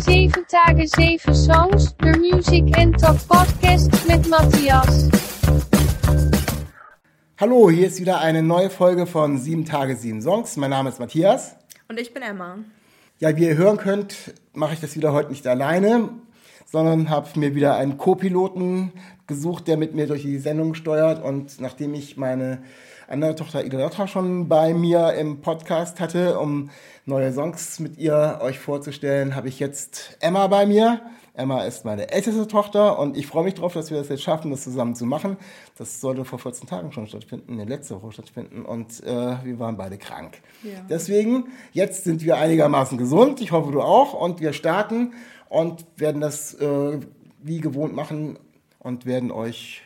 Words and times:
Zeven 0.00 0.44
dagen, 0.48 0.88
zeven 0.88 1.34
songs, 1.34 1.94
de 1.96 2.16
Music 2.16 2.76
and 2.78 2.98
Talk 2.98 3.18
Podcast 3.28 3.90
mit 4.08 4.28
Matthias. 4.28 5.08
Hallo, 7.38 7.70
hier 7.70 7.86
ist 7.86 8.00
wieder 8.00 8.20
eine 8.20 8.42
neue 8.42 8.70
Folge 8.70 9.06
von 9.06 9.36
7 9.36 9.66
Tage, 9.66 9.96
7 9.96 10.22
Songs. 10.22 10.56
Mein 10.56 10.70
Name 10.70 10.88
ist 10.88 11.00
Matthias. 11.00 11.54
Und 11.88 12.00
ich 12.00 12.14
bin 12.14 12.22
Emma. 12.22 12.58
Ja, 13.18 13.36
wie 13.36 13.44
ihr 13.44 13.56
hören 13.56 13.76
könnt, 13.76 14.34
mache 14.54 14.72
ich 14.72 14.80
das 14.80 14.96
wieder 14.96 15.12
heute 15.12 15.30
nicht 15.30 15.46
alleine, 15.46 16.08
sondern 16.70 17.10
habe 17.10 17.38
mir 17.38 17.54
wieder 17.54 17.76
einen 17.76 17.98
Co-Piloten 17.98 18.92
gesucht, 19.26 19.66
der 19.68 19.76
mit 19.76 19.94
mir 19.94 20.06
durch 20.06 20.22
die 20.22 20.38
Sendung 20.38 20.74
steuert. 20.74 21.22
Und 21.22 21.60
nachdem 21.60 21.94
ich 21.94 22.16
meine 22.16 22.62
andere 23.08 23.34
Tochter 23.34 23.64
Idola 23.64 24.06
schon 24.06 24.48
bei 24.48 24.72
mir 24.72 25.14
im 25.14 25.40
Podcast 25.40 25.98
hatte, 25.98 26.38
um 26.38 26.70
neue 27.06 27.32
Songs 27.32 27.80
mit 27.80 27.98
ihr 27.98 28.38
euch 28.40 28.60
vorzustellen, 28.60 29.34
habe 29.34 29.48
ich 29.48 29.58
jetzt 29.58 30.16
Emma 30.20 30.46
bei 30.46 30.64
mir. 30.64 31.00
Emma 31.34 31.62
ist 31.62 31.84
meine 31.84 32.10
älteste 32.10 32.46
Tochter 32.46 32.98
und 32.98 33.16
ich 33.16 33.26
freue 33.26 33.44
mich 33.44 33.54
darauf, 33.54 33.72
dass 33.72 33.90
wir 33.90 33.98
das 33.98 34.08
jetzt 34.08 34.22
schaffen, 34.22 34.50
das 34.50 34.62
zusammen 34.62 34.94
zu 34.94 35.06
machen. 35.06 35.36
Das 35.76 36.00
sollte 36.00 36.24
vor 36.24 36.38
14 36.38 36.68
Tagen 36.68 36.92
schon 36.92 37.06
stattfinden, 37.06 37.56
ne, 37.56 37.64
letzte 37.64 38.00
Woche 38.00 38.12
stattfinden 38.12 38.64
und 38.64 39.02
äh, 39.04 39.44
wir 39.44 39.58
waren 39.58 39.76
beide 39.76 39.96
krank. 39.96 40.40
Ja. 40.62 40.80
Deswegen, 40.88 41.48
jetzt 41.72 42.04
sind 42.04 42.24
wir 42.24 42.36
einigermaßen 42.36 42.98
gesund, 42.98 43.40
ich 43.40 43.52
hoffe 43.52 43.72
du 43.72 43.80
auch 43.80 44.14
und 44.14 44.40
wir 44.40 44.52
starten 44.52 45.14
und 45.48 45.86
werden 45.96 46.20
das 46.20 46.54
äh, 46.54 47.00
wie 47.42 47.60
gewohnt 47.60 47.94
machen 47.94 48.38
und 48.78 49.06
werden 49.06 49.30
euch 49.30 49.82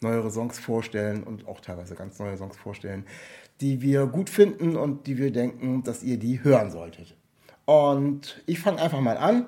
neuere 0.00 0.30
Songs 0.30 0.58
vorstellen 0.58 1.22
und 1.22 1.46
auch 1.46 1.60
teilweise 1.60 1.94
ganz 1.94 2.18
neue 2.18 2.36
Songs 2.36 2.56
vorstellen, 2.56 3.04
die 3.60 3.82
wir 3.82 4.06
gut 4.06 4.30
finden 4.30 4.76
und 4.76 5.06
die 5.06 5.18
wir 5.18 5.30
denken, 5.30 5.84
dass 5.84 6.02
ihr 6.02 6.16
die 6.16 6.42
hören 6.42 6.70
solltet. 6.70 7.14
Und 7.66 8.42
ich 8.46 8.58
fange 8.58 8.82
einfach 8.82 9.00
mal 9.00 9.16
an 9.16 9.46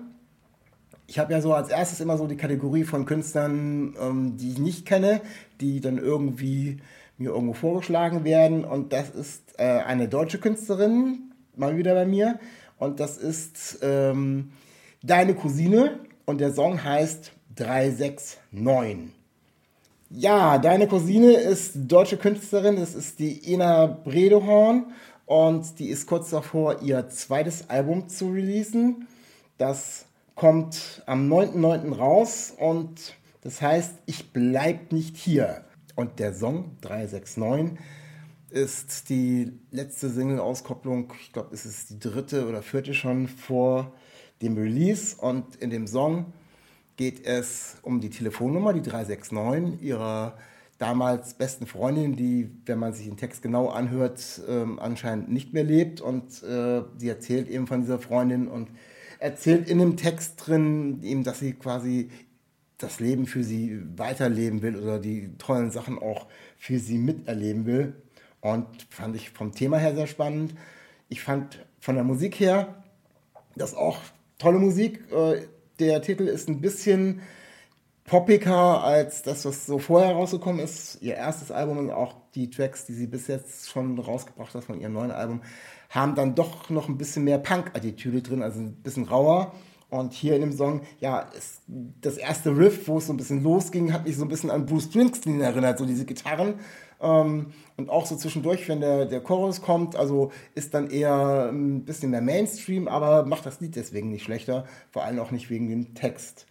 ich 1.06 1.19
habe 1.19 1.33
ja 1.33 1.41
so 1.41 1.52
als 1.52 1.69
erstes 1.69 2.00
immer 2.00 2.16
so 2.16 2.27
die 2.27 2.36
Kategorie 2.36 2.84
von 2.84 3.05
Künstlern, 3.05 3.94
ähm, 4.00 4.36
die 4.36 4.52
ich 4.52 4.58
nicht 4.58 4.86
kenne, 4.86 5.20
die 5.60 5.80
dann 5.80 5.98
irgendwie 5.98 6.78
mir 7.19 7.30
irgendwo 7.30 7.52
vorgeschlagen 7.52 8.24
werden. 8.24 8.64
Und 8.64 8.92
das 8.92 9.10
ist 9.10 9.58
äh, 9.58 9.64
eine 9.64 10.08
deutsche 10.08 10.38
Künstlerin, 10.38 11.32
mal 11.56 11.77
wieder 11.77 11.94
bei 11.94 12.06
mir. 12.06 12.38
Und 12.78 13.00
das 13.00 13.16
ist 13.16 13.78
ähm, 13.82 14.52
Deine 15.02 15.34
Cousine. 15.34 16.00
Und 16.25 16.41
der 16.41 16.52
Song 16.52 16.82
heißt 16.82 17.32
369. 17.56 19.10
Ja, 20.10 20.58
Deine 20.58 20.86
Cousine 20.86 21.32
ist 21.32 21.72
deutsche 21.75 22.16
Künstlerin. 22.16 22.77
Das 22.77 22.94
ist 22.94 23.19
die 23.19 23.52
Ena 23.52 23.86
Bredehorn. 23.86 24.86
Und 25.27 25.78
die 25.78 25.88
ist 25.88 26.06
kurz 26.06 26.30
davor, 26.30 26.82
ihr 26.82 27.08
zweites 27.08 27.69
Album 27.70 28.08
zu 28.08 28.30
releasen. 28.30 29.06
Das 29.58 30.06
kommt 30.34 31.02
am 31.06 31.30
9.9. 31.32 31.94
raus 31.94 32.52
und 32.56 33.14
das 33.42 33.60
heißt, 33.60 33.94
ich 34.06 34.32
bleib 34.32 34.92
nicht 34.92 35.16
hier. 35.16 35.64
Und 35.97 36.19
der 36.19 36.34
Song 36.34 36.76
369 36.81 37.78
ist 38.50 39.09
die 39.09 39.53
letzte 39.70 40.09
Single-Auskopplung, 40.09 41.12
ich 41.20 41.32
glaube, 41.32 41.50
es 41.53 41.66
ist 41.66 41.91
die 41.91 41.98
dritte 41.98 42.48
oder 42.48 42.62
vierte 42.62 42.94
schon 42.94 43.28
vor 43.28 43.92
dem 44.42 44.56
Release. 44.56 45.16
Und 45.16 45.56
in 45.56 45.70
dem 45.70 45.86
Song 45.86 46.32
geht 46.97 47.26
es 47.26 47.76
um 47.82 48.00
die 48.00 48.10
Telefonnummer, 48.10 48.72
die 48.72 48.82
369, 48.82 49.82
ihrer 49.82 50.38
damals 50.78 51.34
besten 51.34 51.66
Freundin, 51.66 52.16
die, 52.16 52.50
wenn 52.66 52.78
man 52.78 52.92
sich 52.92 53.06
den 53.06 53.16
Text 53.16 53.42
genau 53.42 53.69
anhört, 53.69 54.41
äh, 54.48 54.64
anscheinend 54.78 55.30
nicht 55.30 55.53
mehr 55.53 55.64
lebt. 55.64 56.00
Und 56.00 56.42
äh, 56.42 56.82
sie 56.97 57.09
erzählt 57.09 57.48
eben 57.48 57.66
von 57.66 57.80
dieser 57.82 57.98
Freundin 57.98 58.48
und 58.48 58.70
erzählt 59.24 59.70
in 59.70 59.78
dem 59.78 59.96
Text 59.96 60.34
drin, 60.36 61.02
eben, 61.02 61.24
dass 61.24 61.38
sie 61.38 61.54
quasi 61.54 62.10
das 62.76 63.00
Leben 63.00 63.26
für 63.26 63.42
sie 63.42 63.80
weiterleben 63.96 64.60
will 64.60 64.76
oder 64.76 64.98
die 64.98 65.30
tollen 65.38 65.70
Sachen 65.70 65.98
auch 65.98 66.26
für 66.58 66.78
sie 66.78 66.98
miterleben 66.98 67.64
will. 67.64 67.94
Und 68.42 68.66
fand 68.90 69.16
ich 69.16 69.30
vom 69.30 69.52
Thema 69.52 69.78
her 69.78 69.94
sehr 69.94 70.06
spannend. 70.06 70.54
Ich 71.08 71.22
fand 71.22 71.64
von 71.80 71.94
der 71.94 72.04
Musik 72.04 72.38
her 72.38 72.82
das 73.56 73.74
auch 73.74 73.98
tolle 74.38 74.58
Musik. 74.58 75.10
Äh, 75.10 75.46
der 75.78 76.02
Titel 76.02 76.24
ist 76.24 76.48
ein 76.48 76.60
bisschen 76.60 77.22
poppiger 78.04 78.84
als 78.84 79.22
das, 79.22 79.46
was 79.46 79.64
so 79.64 79.78
vorher 79.78 80.12
rausgekommen 80.12 80.62
ist. 80.62 80.98
Ihr 81.00 81.14
erstes 81.14 81.50
Album 81.50 81.78
und 81.78 81.91
auch 81.91 82.16
die 82.34 82.50
Tracks, 82.50 82.84
die 82.84 82.92
sie 82.92 83.06
bis 83.06 83.28
jetzt 83.28 83.70
schon 83.70 83.98
rausgebracht 83.98 84.54
hat 84.54 84.64
von 84.64 84.78
ihrem 84.78 84.92
neuen 84.92 85.10
Album, 85.10 85.41
haben 85.94 86.15
dann 86.15 86.34
doch 86.34 86.71
noch 86.71 86.88
ein 86.88 86.99
bisschen 86.99 87.25
mehr 87.25 87.38
Punk-Attitüde 87.38 88.21
drin, 88.21 88.43
also 88.43 88.60
ein 88.60 88.75
bisschen 88.82 89.05
rauer. 89.05 89.53
Und 89.91 90.12
hier 90.12 90.34
in 90.34 90.41
dem 90.41 90.53
Song, 90.53 90.81
ja, 90.99 91.21
ist 91.21 91.62
das 91.69 92.16
erste 92.16 92.56
Riff, 92.56 92.88
wo 92.88 92.99
es 92.99 93.06
so 93.06 93.12
ein 93.12 93.16
bisschen 93.16 93.44
losging, 93.44 93.93
hat 93.93 94.04
mich 94.04 94.16
so 94.16 94.25
ein 94.25 94.28
bisschen 94.28 94.50
an 94.50 94.66
Bruce 94.66 94.84
Springsteen 94.84 95.41
erinnert, 95.41 95.78
so 95.78 95.87
diese 95.87 96.04
Gitarren. 96.04 96.54
Ähm, 97.00 97.53
und 97.77 97.91
auch 97.91 98.06
so 98.06 98.16
zwischendurch, 98.16 98.69
wenn 98.69 98.81
der, 98.81 99.06
der 99.06 99.21
Chorus 99.21 99.62
kommt, 99.62 99.94
also 99.94 100.33
ist 100.56 100.75
dann 100.75 100.91
eher 100.91 101.49
ein 101.53 101.84
bisschen 101.84 102.10
mehr 102.10 102.22
Mainstream, 102.22 102.88
aber 102.88 103.25
macht 103.25 103.47
das 103.47 103.60
Lied 103.60 103.77
deswegen 103.77 104.10
nicht 104.10 104.25
schlechter, 104.25 104.65
vor 104.91 105.04
allem 105.04 105.21
auch 105.21 105.31
nicht 105.31 105.49
wegen 105.49 105.69
dem 105.69 105.94
Text. 105.94 106.47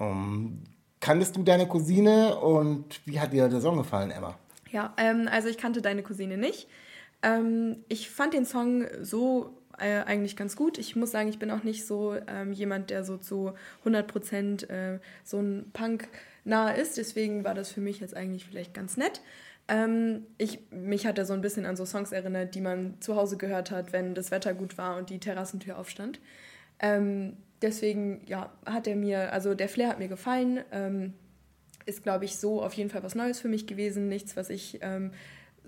Ähm, 0.00 0.62
kanntest 1.00 1.36
du 1.36 1.42
deine 1.42 1.68
Cousine 1.68 2.36
und 2.36 3.00
wie 3.04 3.20
hat 3.20 3.34
dir 3.34 3.48
der 3.48 3.60
Song 3.60 3.76
gefallen, 3.76 4.10
Emma? 4.10 4.38
Ja, 4.70 4.94
ähm, 4.96 5.28
also 5.30 5.48
ich 5.48 5.58
kannte 5.58 5.82
deine 5.82 6.02
Cousine 6.02 6.38
nicht. 6.38 6.68
Ähm, 7.22 7.84
ich 7.88 8.10
fand 8.10 8.34
den 8.34 8.44
Song 8.44 8.86
so 9.00 9.58
äh, 9.78 10.02
eigentlich 10.02 10.36
ganz 10.36 10.56
gut. 10.56 10.78
Ich 10.78 10.96
muss 10.96 11.10
sagen, 11.10 11.28
ich 11.28 11.38
bin 11.38 11.50
auch 11.50 11.62
nicht 11.62 11.86
so 11.86 12.16
ähm, 12.26 12.52
jemand, 12.52 12.90
der 12.90 13.04
so 13.04 13.16
zu 13.16 13.52
100% 13.84 14.68
äh, 14.68 14.98
so 15.24 15.38
ein 15.38 15.70
Punk 15.72 16.08
nah 16.44 16.70
ist. 16.70 16.96
Deswegen 16.96 17.44
war 17.44 17.54
das 17.54 17.70
für 17.72 17.80
mich 17.80 18.00
jetzt 18.00 18.16
eigentlich 18.16 18.44
vielleicht 18.44 18.74
ganz 18.74 18.96
nett. 18.96 19.20
Ähm, 19.68 20.26
ich, 20.38 20.60
mich 20.70 21.06
hat 21.06 21.18
er 21.18 21.26
so 21.26 21.34
ein 21.34 21.42
bisschen 21.42 21.66
an 21.66 21.76
so 21.76 21.84
Songs 21.84 22.12
erinnert, 22.12 22.54
die 22.54 22.60
man 22.60 23.00
zu 23.00 23.16
Hause 23.16 23.36
gehört 23.36 23.70
hat, 23.70 23.92
wenn 23.92 24.14
das 24.14 24.30
Wetter 24.30 24.54
gut 24.54 24.78
war 24.78 24.96
und 24.96 25.10
die 25.10 25.20
Terrassentür 25.20 25.78
aufstand. 25.78 26.20
Ähm, 26.80 27.36
deswegen, 27.60 28.22
ja, 28.26 28.52
hat 28.64 28.86
er 28.86 28.96
mir, 28.96 29.32
also 29.32 29.54
der 29.54 29.68
Flair 29.68 29.88
hat 29.88 29.98
mir 29.98 30.08
gefallen. 30.08 30.60
Ähm, 30.72 31.14
ist, 31.84 32.02
glaube 32.02 32.24
ich, 32.24 32.36
so 32.36 32.62
auf 32.62 32.74
jeden 32.74 32.90
Fall 32.90 33.02
was 33.02 33.14
Neues 33.14 33.40
für 33.40 33.48
mich 33.48 33.66
gewesen. 33.66 34.08
Nichts, 34.08 34.36
was 34.36 34.50
ich 34.50 34.78
ähm, 34.82 35.12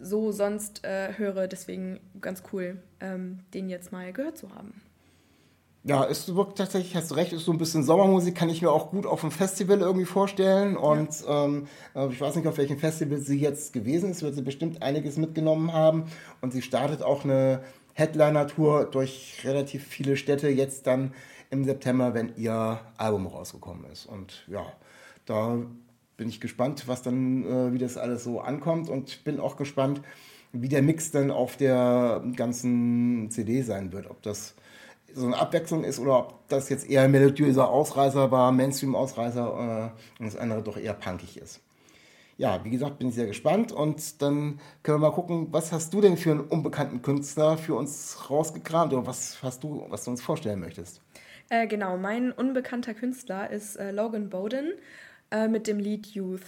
so 0.00 0.32
sonst 0.32 0.84
äh, 0.84 1.12
höre. 1.16 1.48
Deswegen 1.48 2.00
ganz 2.20 2.42
cool, 2.52 2.82
ähm, 3.00 3.40
den 3.54 3.68
jetzt 3.68 3.92
mal 3.92 4.12
gehört 4.12 4.38
zu 4.38 4.50
haben. 4.54 4.80
Ja, 5.82 6.04
ist 6.04 6.34
wirklich 6.36 6.56
tatsächlich, 6.56 6.94
hast 6.94 7.10
du 7.10 7.14
recht, 7.14 7.32
ist 7.32 7.46
so 7.46 7.52
ein 7.52 7.58
bisschen 7.58 7.82
Sommermusik, 7.82 8.34
kann 8.34 8.50
ich 8.50 8.60
mir 8.60 8.70
auch 8.70 8.90
gut 8.90 9.06
auf 9.06 9.22
einem 9.22 9.30
Festival 9.30 9.80
irgendwie 9.80 10.04
vorstellen. 10.04 10.76
Und 10.76 11.22
ja. 11.22 11.44
ähm, 11.46 11.68
äh, 11.94 12.08
ich 12.08 12.20
weiß 12.20 12.36
nicht, 12.36 12.46
auf 12.46 12.58
welchem 12.58 12.78
Festival 12.78 13.18
sie 13.18 13.38
jetzt 13.38 13.72
gewesen 13.72 14.10
ist, 14.10 14.22
wird 14.22 14.34
sie 14.34 14.42
bestimmt 14.42 14.82
einiges 14.82 15.16
mitgenommen 15.16 15.72
haben. 15.72 16.04
Und 16.42 16.52
sie 16.52 16.60
startet 16.60 17.02
auch 17.02 17.24
eine 17.24 17.62
Headliner-Tour 17.94 18.86
durch 18.90 19.40
relativ 19.44 19.86
viele 19.86 20.18
Städte 20.18 20.48
jetzt 20.48 20.86
dann 20.86 21.14
im 21.48 21.64
September, 21.64 22.12
wenn 22.12 22.34
ihr 22.36 22.80
Album 22.98 23.26
rausgekommen 23.26 23.90
ist. 23.90 24.04
Und 24.04 24.44
ja, 24.48 24.66
da 25.24 25.58
bin 26.20 26.28
ich 26.28 26.38
gespannt, 26.38 26.86
was 26.86 27.00
dann, 27.00 27.44
äh, 27.44 27.72
wie 27.72 27.78
das 27.78 27.96
alles 27.96 28.24
so 28.24 28.42
ankommt 28.42 28.90
und 28.90 29.24
bin 29.24 29.40
auch 29.40 29.56
gespannt, 29.56 30.02
wie 30.52 30.68
der 30.68 30.82
Mix 30.82 31.10
dann 31.10 31.30
auf 31.30 31.56
der 31.56 32.22
ganzen 32.36 33.30
CD 33.30 33.62
sein 33.62 33.90
wird. 33.90 34.10
Ob 34.10 34.20
das 34.20 34.54
so 35.14 35.24
eine 35.24 35.38
Abwechslung 35.38 35.82
ist 35.82 35.98
oder 35.98 36.18
ob 36.18 36.48
das 36.48 36.68
jetzt 36.68 36.90
eher 36.90 37.08
melodiöser 37.08 37.70
Ausreißer 37.70 38.30
war, 38.30 38.52
Mainstream-Ausreißer 38.52 39.92
äh, 40.18 40.20
und 40.20 40.26
das 40.26 40.36
andere 40.36 40.62
doch 40.62 40.76
eher 40.76 40.92
punkig 40.92 41.38
ist. 41.38 41.60
Ja, 42.36 42.62
wie 42.64 42.70
gesagt, 42.70 42.98
bin 42.98 43.08
ich 43.08 43.14
sehr 43.14 43.26
gespannt 43.26 43.72
und 43.72 44.20
dann 44.20 44.60
können 44.82 45.00
wir 45.00 45.08
mal 45.08 45.14
gucken, 45.14 45.48
was 45.52 45.72
hast 45.72 45.94
du 45.94 46.02
denn 46.02 46.18
für 46.18 46.32
einen 46.32 46.40
unbekannten 46.40 47.00
Künstler 47.00 47.56
für 47.56 47.76
uns 47.76 48.28
rausgekramt 48.28 48.92
oder 48.92 49.06
was 49.06 49.42
hast 49.42 49.64
du, 49.64 49.86
was 49.88 50.04
du 50.04 50.10
uns 50.10 50.20
vorstellen 50.20 50.60
möchtest? 50.60 51.00
Äh, 51.48 51.66
genau, 51.66 51.96
mein 51.96 52.30
unbekannter 52.30 52.92
Künstler 52.92 53.48
ist 53.48 53.76
äh, 53.76 53.90
Logan 53.90 54.28
Bowden 54.28 54.74
äh, 55.30 55.48
mit 55.48 55.66
dem 55.66 55.78
Lied 55.78 56.06
Youth. 56.08 56.42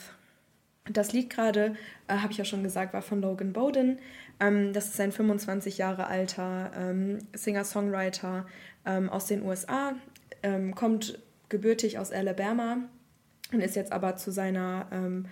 Das 0.90 1.12
Lied 1.12 1.31
gerade, 1.31 1.76
äh, 2.08 2.14
habe 2.17 2.32
ich 2.32 2.38
ja 2.38 2.44
schon 2.44 2.62
gesagt, 2.62 2.93
war 2.93 3.02
von 3.02 3.20
Logan 3.20 3.52
Bowden. 3.52 3.99
Ähm, 4.40 4.73
das 4.73 4.88
ist 4.88 5.00
ein 5.00 5.12
25 5.12 5.79
Jahre 5.79 6.06
alter 6.08 6.73
ähm, 6.76 7.19
Singer-Songwriter 7.34 8.46
ähm, 8.84 9.08
aus 9.08 9.26
den 9.26 9.43
USA, 9.43 9.94
ähm, 10.43 10.75
kommt 10.75 11.19
gebürtig 11.49 11.99
aus 11.99 12.11
Alabama 12.11 12.79
und 13.52 13.61
ist 13.61 13.76
jetzt 13.76 13.93
aber 13.93 14.17
zu 14.17 14.32
seiner 14.32 14.87
ähm, 14.90 15.26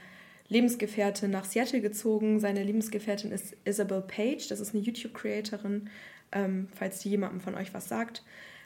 Lebensgefährtin 0.48 1.30
nach 1.30 1.44
Seattle 1.44 1.80
gezogen. 1.80 2.38
Seine 2.38 2.62
Lebensgefährtin 2.62 3.32
ist 3.32 3.56
Isabel 3.64 4.02
Page, 4.02 4.46
das 4.48 4.60
ist 4.60 4.74
eine 4.74 4.84
YouTube-Creatorin, 4.84 5.90
ähm, 6.32 6.68
falls 6.74 7.00
die 7.00 7.10
jemandem 7.10 7.40
von 7.40 7.54
euch 7.56 7.74
was 7.74 7.88
sagt. 7.88 8.22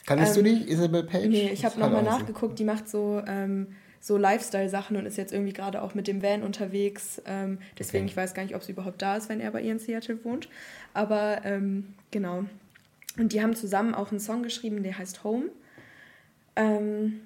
Kannst 0.06 0.36
du 0.36 0.42
die, 0.42 0.70
Isabel 0.70 1.04
Page? 1.04 1.28
Nee, 1.28 1.50
ich 1.50 1.64
habe 1.64 1.81
nochmal 1.81 2.02
nachgeguckt, 2.02 2.58
die 2.58 2.64
macht 2.64 2.90
so, 2.90 3.22
so 4.04 4.18
Lifestyle-Sachen 4.18 4.98
und 4.98 5.06
ist 5.06 5.16
jetzt 5.16 5.32
irgendwie 5.32 5.54
gerade 5.54 5.80
auch 5.80 5.94
mit 5.94 6.06
dem 6.08 6.22
Van 6.22 6.42
unterwegs. 6.42 7.22
Ähm, 7.24 7.56
deswegen, 7.78 8.04
Okay. 8.04 8.10
ich 8.10 8.16
weiß 8.18 8.34
gar 8.34 8.42
nicht, 8.42 8.54
ob 8.54 8.62
sie 8.62 8.72
überhaupt 8.72 9.00
da 9.00 9.16
ist, 9.16 9.30
wenn 9.30 9.40
er 9.40 9.50
bei 9.50 9.62
ihr 9.62 9.72
in 9.72 9.78
Seattle 9.78 10.22
wohnt. 10.26 10.50
Aber 10.92 11.40
ähm, 11.44 11.94
genau. 12.10 12.44
Und 13.16 13.32
die 13.32 13.40
haben 13.40 13.56
zusammen 13.56 13.94
auch 13.94 14.10
einen 14.10 14.20
Song 14.20 14.42
geschrieben, 14.42 14.82
der 14.82 14.98
heißt 14.98 15.24
Home. 15.24 15.46
Ähm, 16.54 17.22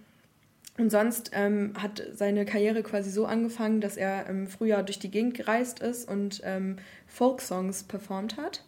und 0.79 0.91
sonst 0.91 1.33
ähm, 1.35 1.73
hat 1.77 2.01
seine 2.15 2.45
Karriere 2.45 2.85
quasi 2.85 3.11
so 3.11 3.27
angefangen, 3.27 3.81
dass 3.81 3.97
er 3.97 4.29
im 4.29 4.47
Frühjahr 4.47 4.85
durch 4.85 5.01
die 5.01 5.11
Gegend 5.11 5.35
gereist 5.35 5.81
ist 5.81 6.09
und 6.09 6.43
ähm, 6.45 6.77
Folksongs 7.09 7.83
performt 7.83 8.37
hat. 8.37 8.63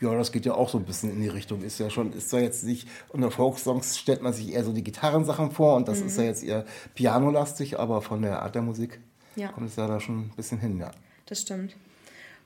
Ja, 0.00 0.14
das 0.14 0.32
geht 0.32 0.46
ja 0.46 0.54
auch 0.54 0.68
so 0.68 0.78
ein 0.78 0.84
bisschen 0.84 1.10
in 1.10 1.20
die 1.20 1.28
Richtung. 1.28 1.62
Ist 1.62 1.78
ja 1.78 1.90
schon, 1.90 2.12
ist 2.12 2.32
ja 2.32 2.38
jetzt 2.40 2.64
nicht, 2.64 2.88
unter 3.08 3.30
Folksongs 3.30 3.98
stellt 3.98 4.22
man 4.22 4.32
sich 4.32 4.52
eher 4.52 4.64
so 4.64 4.72
die 4.72 4.84
Gitarrensachen 4.84 5.50
vor 5.50 5.76
und 5.76 5.88
das 5.88 6.00
ist 6.00 6.16
ja 6.18 6.24
jetzt 6.24 6.42
eher 6.44 6.64
pianolastig, 6.94 7.78
aber 7.78 8.02
von 8.02 8.22
der 8.22 8.42
Art 8.42 8.54
der 8.54 8.62
Musik 8.62 9.00
Ja. 9.36 9.48
kommt 9.48 9.68
es 9.68 9.76
ja 9.76 9.86
da 9.86 10.00
schon 10.00 10.18
ein 10.26 10.32
bisschen 10.36 10.58
hin, 10.58 10.78
ja. 10.78 10.90
Das 11.26 11.40
stimmt. 11.40 11.76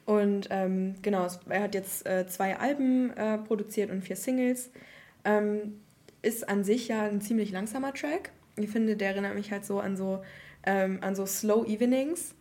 Und 0.07 0.49
ähm, 0.51 0.95
genau, 1.03 1.27
er 1.49 1.63
hat 1.63 1.75
jetzt 1.75 2.07
äh, 2.07 2.27
zwei 2.27 2.57
Alben 2.59 3.11
äh, 3.17 3.37
produziert 3.39 3.91
und 3.91 4.03
vier 4.03 4.17
Singles. 4.17 4.71
Ähm, 5.25 5.81
ist 6.23 6.49
an 6.49 6.65
sich 6.65 6.89
ja 6.89 7.03
ein 7.03 7.21
ziemlich 7.21 7.53
langsamer 7.53 7.93
Track. 7.93 8.31
Ich 8.57 8.71
finde, 8.71 8.97
der 8.97 9.11
erinnert 9.11 9.35
mich 9.35 9.53
halt 9.53 9.65
so 9.67 9.81
an 9.81 9.97
so, 9.97 10.23
ähm, 10.65 10.99
an 11.03 11.15
so 11.15 11.27
Slow 11.27 11.67
Evenings. 11.67 12.35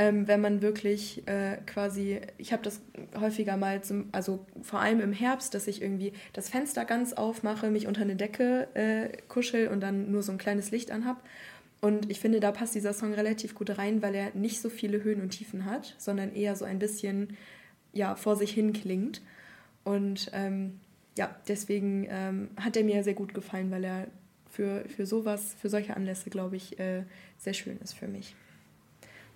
Ähm, 0.00 0.28
wenn 0.28 0.40
man 0.40 0.62
wirklich 0.62 1.26
äh, 1.26 1.56
quasi, 1.66 2.20
ich 2.36 2.52
habe 2.52 2.62
das 2.62 2.80
häufiger 3.18 3.56
mal, 3.56 3.82
zum, 3.82 4.10
also 4.12 4.46
vor 4.62 4.78
allem 4.78 5.00
im 5.00 5.12
Herbst, 5.12 5.54
dass 5.54 5.66
ich 5.66 5.82
irgendwie 5.82 6.12
das 6.32 6.48
Fenster 6.48 6.84
ganz 6.84 7.14
aufmache, 7.14 7.68
mich 7.68 7.88
unter 7.88 8.02
eine 8.02 8.14
Decke 8.14 8.68
äh, 8.74 9.08
kuschel 9.26 9.66
und 9.66 9.80
dann 9.80 10.12
nur 10.12 10.22
so 10.22 10.30
ein 10.30 10.38
kleines 10.38 10.70
Licht 10.70 10.92
anhab. 10.92 11.24
Und 11.80 12.08
ich 12.12 12.20
finde, 12.20 12.38
da 12.38 12.52
passt 12.52 12.76
dieser 12.76 12.92
Song 12.92 13.12
relativ 13.12 13.56
gut 13.56 13.76
rein, 13.76 14.00
weil 14.00 14.14
er 14.14 14.32
nicht 14.34 14.60
so 14.60 14.70
viele 14.70 15.02
Höhen 15.02 15.20
und 15.20 15.30
Tiefen 15.30 15.64
hat, 15.64 15.96
sondern 15.98 16.32
eher 16.32 16.54
so 16.54 16.64
ein 16.64 16.78
bisschen 16.78 17.36
ja, 17.92 18.14
vor 18.14 18.36
sich 18.36 18.52
hin 18.52 18.72
klingt. 18.72 19.20
Und 19.82 20.30
ähm, 20.32 20.78
ja, 21.16 21.34
deswegen 21.48 22.06
ähm, 22.08 22.50
hat 22.54 22.76
er 22.76 22.84
mir 22.84 23.02
sehr 23.02 23.14
gut 23.14 23.34
gefallen, 23.34 23.72
weil 23.72 23.82
er 23.82 24.06
für, 24.48 24.84
für 24.88 25.06
sowas, 25.06 25.56
für 25.60 25.68
solche 25.68 25.96
Anlässe, 25.96 26.30
glaube 26.30 26.54
ich, 26.54 26.78
äh, 26.78 27.02
sehr 27.36 27.54
schön 27.54 27.78
ist 27.82 27.94
für 27.94 28.06
mich. 28.06 28.36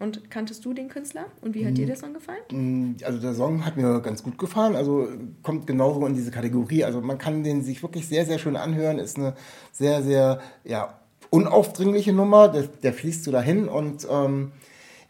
Und 0.02 0.32
kanntest 0.32 0.64
du 0.64 0.74
den 0.74 0.88
Künstler 0.88 1.26
und 1.42 1.54
wie 1.54 1.64
hat 1.64 1.78
dir 1.78 1.86
der 1.86 1.94
Song 1.94 2.12
gefallen? 2.12 2.40
Mm, 2.50 2.96
Also 3.04 3.20
der 3.20 3.34
Song 3.34 3.64
hat 3.64 3.76
mir 3.76 4.00
ganz 4.00 4.24
gut 4.24 4.36
gefallen, 4.36 4.74
also 4.74 5.06
kommt 5.44 5.68
genauso 5.68 6.04
in 6.06 6.14
diese 6.14 6.32
Kategorie. 6.32 6.82
Also 6.82 7.00
man 7.00 7.18
kann 7.18 7.44
den 7.44 7.62
sich 7.62 7.84
wirklich 7.84 8.08
sehr, 8.08 8.26
sehr 8.26 8.40
schön 8.40 8.56
anhören. 8.56 8.98
Ist 8.98 9.16
eine 9.16 9.34
sehr, 9.70 10.02
sehr 10.02 10.40
ja, 10.64 10.98
unaufdringliche 11.30 12.12
Nummer. 12.12 12.48
Der, 12.48 12.64
der 12.64 12.92
fließt 12.92 13.22
so 13.22 13.30
dahin 13.30 13.68
und 13.68 14.04
ähm, 14.10 14.50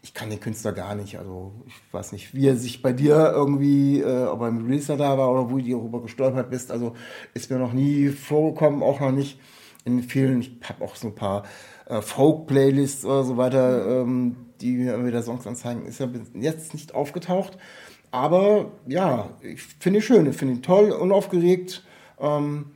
ich 0.03 0.13
kann 0.13 0.29
den 0.29 0.39
Künstler 0.39 0.73
gar 0.73 0.93
nicht. 0.93 1.17
Also 1.17 1.53
ich 1.65 1.73
weiß 1.91 2.11
nicht, 2.11 2.35
wie 2.35 2.47
er 2.47 2.55
sich 2.55 2.83
bei 2.83 2.93
dir 2.93 3.31
irgendwie, 3.33 3.99
äh, 3.99 4.25
ob 4.25 4.41
er 4.41 4.49
im 4.49 4.63
Releaser 4.63 4.95
da 4.95 5.17
war 5.17 5.31
oder 5.31 5.49
wo 5.49 5.57
du 5.57 5.71
darüber 5.71 6.03
gestolpert 6.03 6.51
bist. 6.51 6.71
Also 6.71 6.93
ist 7.33 7.49
mir 7.49 7.57
noch 7.57 7.73
nie 7.73 8.09
vorgekommen, 8.09 8.83
auch 8.83 8.99
noch 8.99 9.11
nicht 9.11 9.39
in 9.85 10.03
vielen. 10.03 10.41
Ich 10.41 10.51
habe 10.69 10.83
auch 10.83 10.95
so 10.95 11.07
ein 11.07 11.15
paar 11.15 11.43
äh, 11.87 12.01
Folk-Playlists 12.01 13.05
oder 13.05 13.23
so 13.23 13.37
weiter, 13.37 14.01
ähm, 14.01 14.35
die 14.63 14.77
mir 14.77 14.95
immer 14.95 15.05
wieder 15.05 15.21
Songs 15.21 15.45
anzeigen. 15.45 15.85
Ist 15.85 15.99
ja 15.99 16.05
bis 16.05 16.21
jetzt 16.33 16.73
nicht 16.73 16.95
aufgetaucht. 16.95 17.57
Aber 18.11 18.71
ja, 18.87 19.29
ich 19.41 19.61
finde 19.61 19.99
ihn 19.99 20.03
schön, 20.03 20.25
ich 20.27 20.35
finde 20.35 20.55
ihn 20.55 20.61
toll, 20.61 20.91
unaufgeregt. 20.91 21.83
Ähm, 22.19 22.67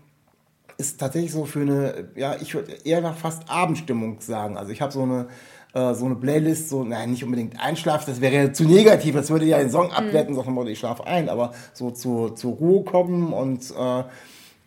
ist 0.77 0.99
tatsächlich 0.99 1.31
so 1.31 1.45
für 1.45 1.61
eine, 1.61 2.09
ja, 2.15 2.35
ich 2.39 2.53
würde 2.53 2.73
eher 2.83 3.01
nach 3.01 3.17
fast 3.17 3.49
Abendstimmung 3.49 4.19
sagen. 4.19 4.57
Also 4.57 4.71
ich 4.71 4.81
habe 4.81 4.91
so 4.91 5.03
eine, 5.03 5.27
äh, 5.73 5.93
so 5.93 6.05
eine 6.05 6.15
Playlist, 6.15 6.69
so, 6.69 6.83
nein, 6.83 7.11
nicht 7.11 7.23
unbedingt 7.23 7.59
Einschlaf, 7.59 8.05
das 8.05 8.21
wäre 8.21 8.35
ja 8.35 8.53
zu 8.53 8.63
negativ, 8.65 9.15
das 9.15 9.29
würde 9.29 9.45
ja 9.45 9.57
den 9.57 9.71
Song 9.71 9.91
abwerten, 9.91 10.35
sagen 10.35 10.47
wir 10.47 10.63
mal, 10.63 10.69
ich 10.69 10.79
schlafe 10.79 11.07
ein, 11.07 11.29
aber 11.29 11.53
so 11.73 11.91
zur, 11.91 12.35
zur 12.35 12.53
Ruhe 12.53 12.83
kommen 12.83 13.33
und 13.33 13.71
äh, 13.71 14.03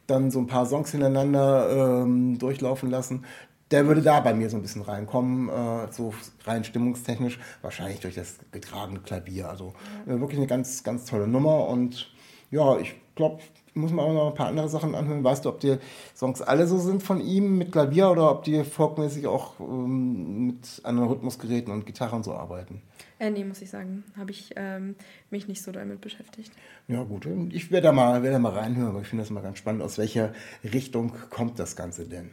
dann 0.08 0.30
so 0.32 0.40
ein 0.40 0.48
paar 0.48 0.66
Songs 0.66 0.90
hintereinander 0.90 2.02
ähm, 2.02 2.38
durchlaufen 2.38 2.90
lassen. 2.90 3.24
Der 3.70 3.86
würde 3.86 4.02
da 4.02 4.20
bei 4.20 4.34
mir 4.34 4.50
so 4.50 4.56
ein 4.56 4.62
bisschen 4.62 4.82
reinkommen, 4.82 5.48
äh, 5.48 5.92
so 5.92 6.12
rein 6.44 6.64
stimmungstechnisch, 6.64 7.38
wahrscheinlich 7.62 8.00
durch 8.00 8.16
das 8.16 8.36
getragene 8.50 9.00
Klavier. 9.00 9.48
Also 9.48 9.74
äh, 10.06 10.18
wirklich 10.18 10.38
eine 10.38 10.48
ganz, 10.48 10.82
ganz 10.82 11.04
tolle 11.04 11.28
Nummer 11.28 11.68
und 11.68 12.12
ja, 12.50 12.78
ich 12.78 12.94
glaube, 13.14 13.40
muss 13.74 13.92
man 13.92 14.04
auch 14.04 14.12
noch 14.12 14.28
ein 14.28 14.34
paar 14.34 14.48
andere 14.48 14.68
Sachen 14.68 14.94
anhören. 14.94 15.22
Weißt 15.22 15.44
du, 15.44 15.48
ob 15.48 15.60
die 15.60 15.76
Songs 16.14 16.42
alle 16.42 16.66
so 16.66 16.78
sind 16.78 17.02
von 17.02 17.20
ihm 17.20 17.58
mit 17.58 17.72
Klavier 17.72 18.10
oder 18.10 18.30
ob 18.30 18.44
die 18.44 18.64
folkmäßig 18.64 19.26
auch 19.26 19.60
ähm, 19.60 20.46
mit 20.46 20.80
anderen 20.82 21.08
Rhythmusgeräten 21.08 21.72
und 21.72 21.86
Gitarren 21.86 22.22
so 22.22 22.34
arbeiten? 22.34 22.82
Äh, 23.18 23.30
nee, 23.30 23.44
muss 23.44 23.62
ich 23.62 23.70
sagen, 23.70 24.04
habe 24.16 24.30
ich 24.30 24.52
ähm, 24.56 24.96
mich 25.30 25.46
nicht 25.46 25.62
so 25.62 25.72
damit 25.72 26.00
beschäftigt. 26.00 26.52
Ja 26.88 27.02
gut, 27.04 27.28
ich 27.50 27.70
werde 27.70 27.88
da 27.88 27.92
mal, 27.92 28.22
werde 28.22 28.34
da 28.34 28.38
mal 28.38 28.52
reinhören, 28.52 28.90
aber 28.90 29.00
ich 29.02 29.08
finde 29.08 29.22
das 29.22 29.30
mal 29.30 29.42
ganz 29.42 29.58
spannend, 29.58 29.82
aus 29.82 29.98
welcher 29.98 30.32
Richtung 30.64 31.12
kommt 31.30 31.58
das 31.58 31.76
Ganze 31.76 32.06
denn? 32.06 32.30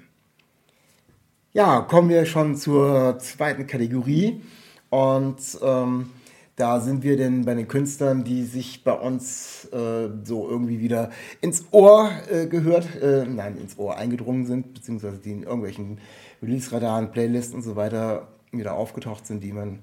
Ja, 1.58 1.82
kommen 1.82 2.10
wir 2.10 2.28
schon 2.28 2.56
zur 2.56 3.18
zweiten 3.18 3.66
Kategorie 3.66 4.44
und 4.92 5.40
ähm, 5.64 6.12
da 6.56 6.80
sind 6.80 7.02
wir 7.02 7.18
denn 7.18 7.46
bei 7.46 7.56
den 7.56 7.68
Künstlern, 7.68 8.24
die 8.24 8.44
sich 8.44 8.84
bei 8.84 8.92
uns 8.92 9.66
äh, 9.74 10.10
so 10.24 10.48
irgendwie 10.48 10.80
wieder 10.80 11.10
ins 11.42 11.66
Ohr 11.72 12.12
äh, 12.30 12.46
gehört, 12.46 13.02
äh, 13.02 13.26
nein, 13.26 13.58
ins 13.58 13.76
Ohr 13.80 13.98
eingedrungen 13.98 14.46
sind, 14.46 14.76
beziehungsweise 14.76 15.18
die 15.18 15.32
in 15.32 15.42
irgendwelchen 15.42 15.98
Release-Radaren, 16.44 17.10
Playlists 17.10 17.56
und 17.56 17.64
so 17.64 17.76
weiter 17.76 18.28
wieder 18.52 18.76
aufgetaucht 18.76 19.26
sind, 19.26 19.44
die 19.44 19.52
man 19.52 19.80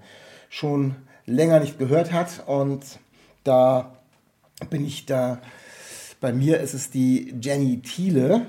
schon 0.51 0.95
länger 1.27 1.59
nicht 1.59 1.81
gehört 1.81 2.13
hat. 2.13 2.45
Und 2.47 3.01
da 3.43 3.97
bin 4.71 4.87
ich 4.87 5.07
da, 5.07 5.41
bei 6.21 6.33
mir 6.33 6.61
ist 6.61 6.75
es 6.75 6.91
die 6.91 7.35
Jenny 7.41 7.83
Thiele. 7.83 8.47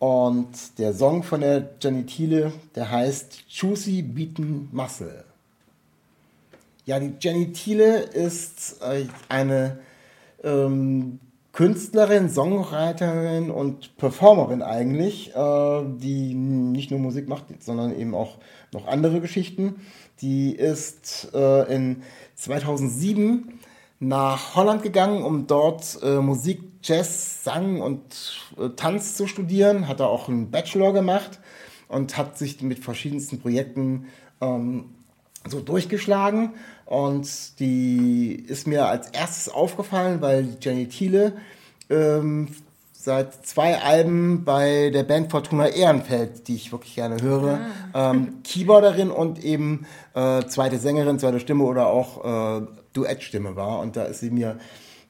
Und 0.00 0.78
der 0.78 0.94
Song 0.94 1.22
von 1.22 1.42
der 1.42 1.74
Jenny 1.78 2.06
Thiele, 2.06 2.54
der 2.74 2.90
heißt 2.90 3.44
Juicy 3.50 4.00
Beaten 4.00 4.70
Muscle. 4.72 5.24
Ja, 6.86 6.98
die 6.98 7.12
Jenny 7.20 7.52
Thiele 7.52 7.98
ist 7.98 8.80
äh, 8.82 9.04
eine 9.28 9.78
ähm, 10.42 11.20
Künstlerin, 11.52 12.30
Songwriterin 12.30 13.50
und 13.50 13.94
Performerin 13.98 14.62
eigentlich, 14.62 15.36
äh, 15.36 15.82
die 15.98 16.32
nicht 16.32 16.90
nur 16.90 16.98
Musik 16.98 17.28
macht, 17.28 17.44
sondern 17.62 17.94
eben 17.94 18.14
auch 18.14 18.38
noch 18.72 18.86
andere 18.86 19.20
Geschichten. 19.20 19.82
Die 20.22 20.54
ist 20.54 21.28
äh, 21.34 21.74
in 21.74 22.02
2007 22.36 23.59
nach 24.00 24.56
Holland 24.56 24.82
gegangen, 24.82 25.22
um 25.22 25.46
dort 25.46 25.98
äh, 26.02 26.16
Musik, 26.16 26.62
Jazz, 26.82 27.44
Sang 27.44 27.82
und 27.82 28.02
äh, 28.58 28.70
Tanz 28.70 29.14
zu 29.14 29.26
studieren, 29.26 29.86
hat 29.86 30.00
da 30.00 30.06
auch 30.06 30.28
einen 30.28 30.50
Bachelor 30.50 30.94
gemacht 30.94 31.38
und 31.88 32.16
hat 32.16 32.38
sich 32.38 32.62
mit 32.62 32.82
verschiedensten 32.82 33.40
Projekten 33.40 34.06
ähm, 34.40 34.86
so 35.46 35.60
durchgeschlagen. 35.60 36.54
Und 36.86 37.60
die 37.60 38.34
ist 38.48 38.66
mir 38.66 38.86
als 38.86 39.10
erstes 39.10 39.52
aufgefallen, 39.52 40.22
weil 40.22 40.56
Jenny 40.60 40.88
Thiele 40.88 41.34
ähm, 41.90 42.48
seit 42.92 43.46
zwei 43.46 43.80
Alben 43.80 44.44
bei 44.44 44.90
der 44.90 45.04
Band 45.04 45.30
Fortuna 45.30 45.68
Ehrenfeld, 45.68 46.48
die 46.48 46.56
ich 46.56 46.72
wirklich 46.72 46.94
gerne 46.94 47.20
höre, 47.22 47.60
ähm, 47.94 48.42
Keyboarderin 48.44 49.10
und 49.10 49.44
eben 49.44 49.86
äh, 50.14 50.42
zweite 50.46 50.78
Sängerin, 50.78 51.18
zweite 51.18 51.40
Stimme 51.40 51.64
oder 51.64 51.86
auch 51.86 52.60
äh, 52.60 52.66
Duettstimme 52.92 53.56
war. 53.56 53.80
Und 53.80 53.96
da 53.96 54.04
ist 54.04 54.20
sie 54.20 54.30
mir, 54.30 54.58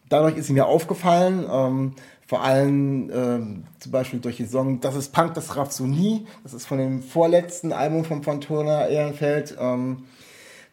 dadurch 0.08 0.36
ist 0.36 0.46
sie 0.46 0.52
mir 0.52 0.66
aufgefallen. 0.66 1.46
Ähm, 1.50 1.92
vor 2.26 2.42
allem 2.42 3.10
ähm, 3.12 3.64
zum 3.80 3.92
Beispiel 3.92 4.20
durch 4.20 4.36
den 4.36 4.48
Song 4.48 4.80
Das 4.80 4.94
ist 4.94 5.12
Punk, 5.12 5.34
das 5.34 5.56
Rhapsodie. 5.56 6.26
Das 6.42 6.54
ist 6.54 6.66
von 6.66 6.78
dem 6.78 7.02
vorletzten 7.02 7.72
Album 7.72 8.04
von 8.04 8.22
Fortuna 8.22 8.86
Ehrenfeld. 8.86 9.56
Ähm, 9.58 10.04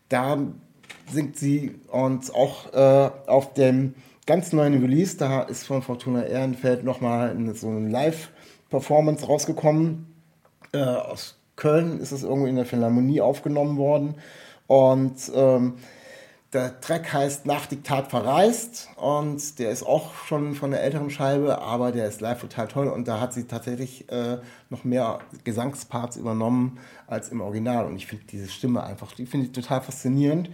da 0.10 0.38
singt 1.12 1.38
sie 1.38 1.80
und 1.88 2.34
auch 2.36 2.74
äh, 2.74 3.10
auf 3.28 3.54
dem 3.54 3.96
ganz 4.28 4.54
neuen 4.54 4.80
Release, 4.82 5.18
da 5.18 5.42
ist 5.42 5.66
von 5.66 5.82
Fortuna 5.82 6.24
Ehrenfeld 6.24 6.84
nochmal 6.84 7.36
so 7.56 7.70
eine 7.70 7.90
Live-Performance 7.90 9.26
rausgekommen. 9.26 10.14
Äh, 10.74 10.84
aus 10.84 11.40
Köln 11.56 12.00
ist 12.00 12.12
es 12.12 12.24
irgendwie 12.24 12.50
in 12.50 12.56
der 12.56 12.66
Philharmonie 12.66 13.22
aufgenommen 13.22 13.78
worden. 13.78 14.16
Und 14.68 15.16
ähm, 15.34 15.76
der 16.58 16.82
Track 16.82 17.14
heißt 17.14 17.46
Nach 17.46 17.68
Diktat 17.68 18.10
verreist 18.10 18.90
und 18.96 19.60
der 19.60 19.70
ist 19.70 19.84
auch 19.84 20.14
schon 20.26 20.56
von 20.56 20.72
der 20.72 20.82
älteren 20.82 21.12
Scheibe, 21.12 21.62
aber 21.62 21.92
der 21.92 22.08
ist 22.08 22.20
live 22.20 22.42
total 22.42 22.68
toll 22.68 22.88
und 22.88 23.08
da 23.08 23.20
hat 23.20 23.32
sie 23.32 23.44
tatsächlich 23.44 24.12
äh, 24.12 24.40
noch 24.72 24.84
mehr 24.84 25.20
Gesangsparts 25.44 26.18
übernommen 26.18 26.80
als 27.06 27.30
im 27.30 27.42
Original 27.42 27.86
und 27.86 27.96
ich 27.96 28.08
finde 28.08 28.26
diese 28.26 28.48
Stimme 28.48 28.84
einfach, 28.84 29.12
die 29.12 29.28
finde 29.28 29.46
ich 29.46 29.52
total 29.52 29.82
faszinierend 29.82 30.50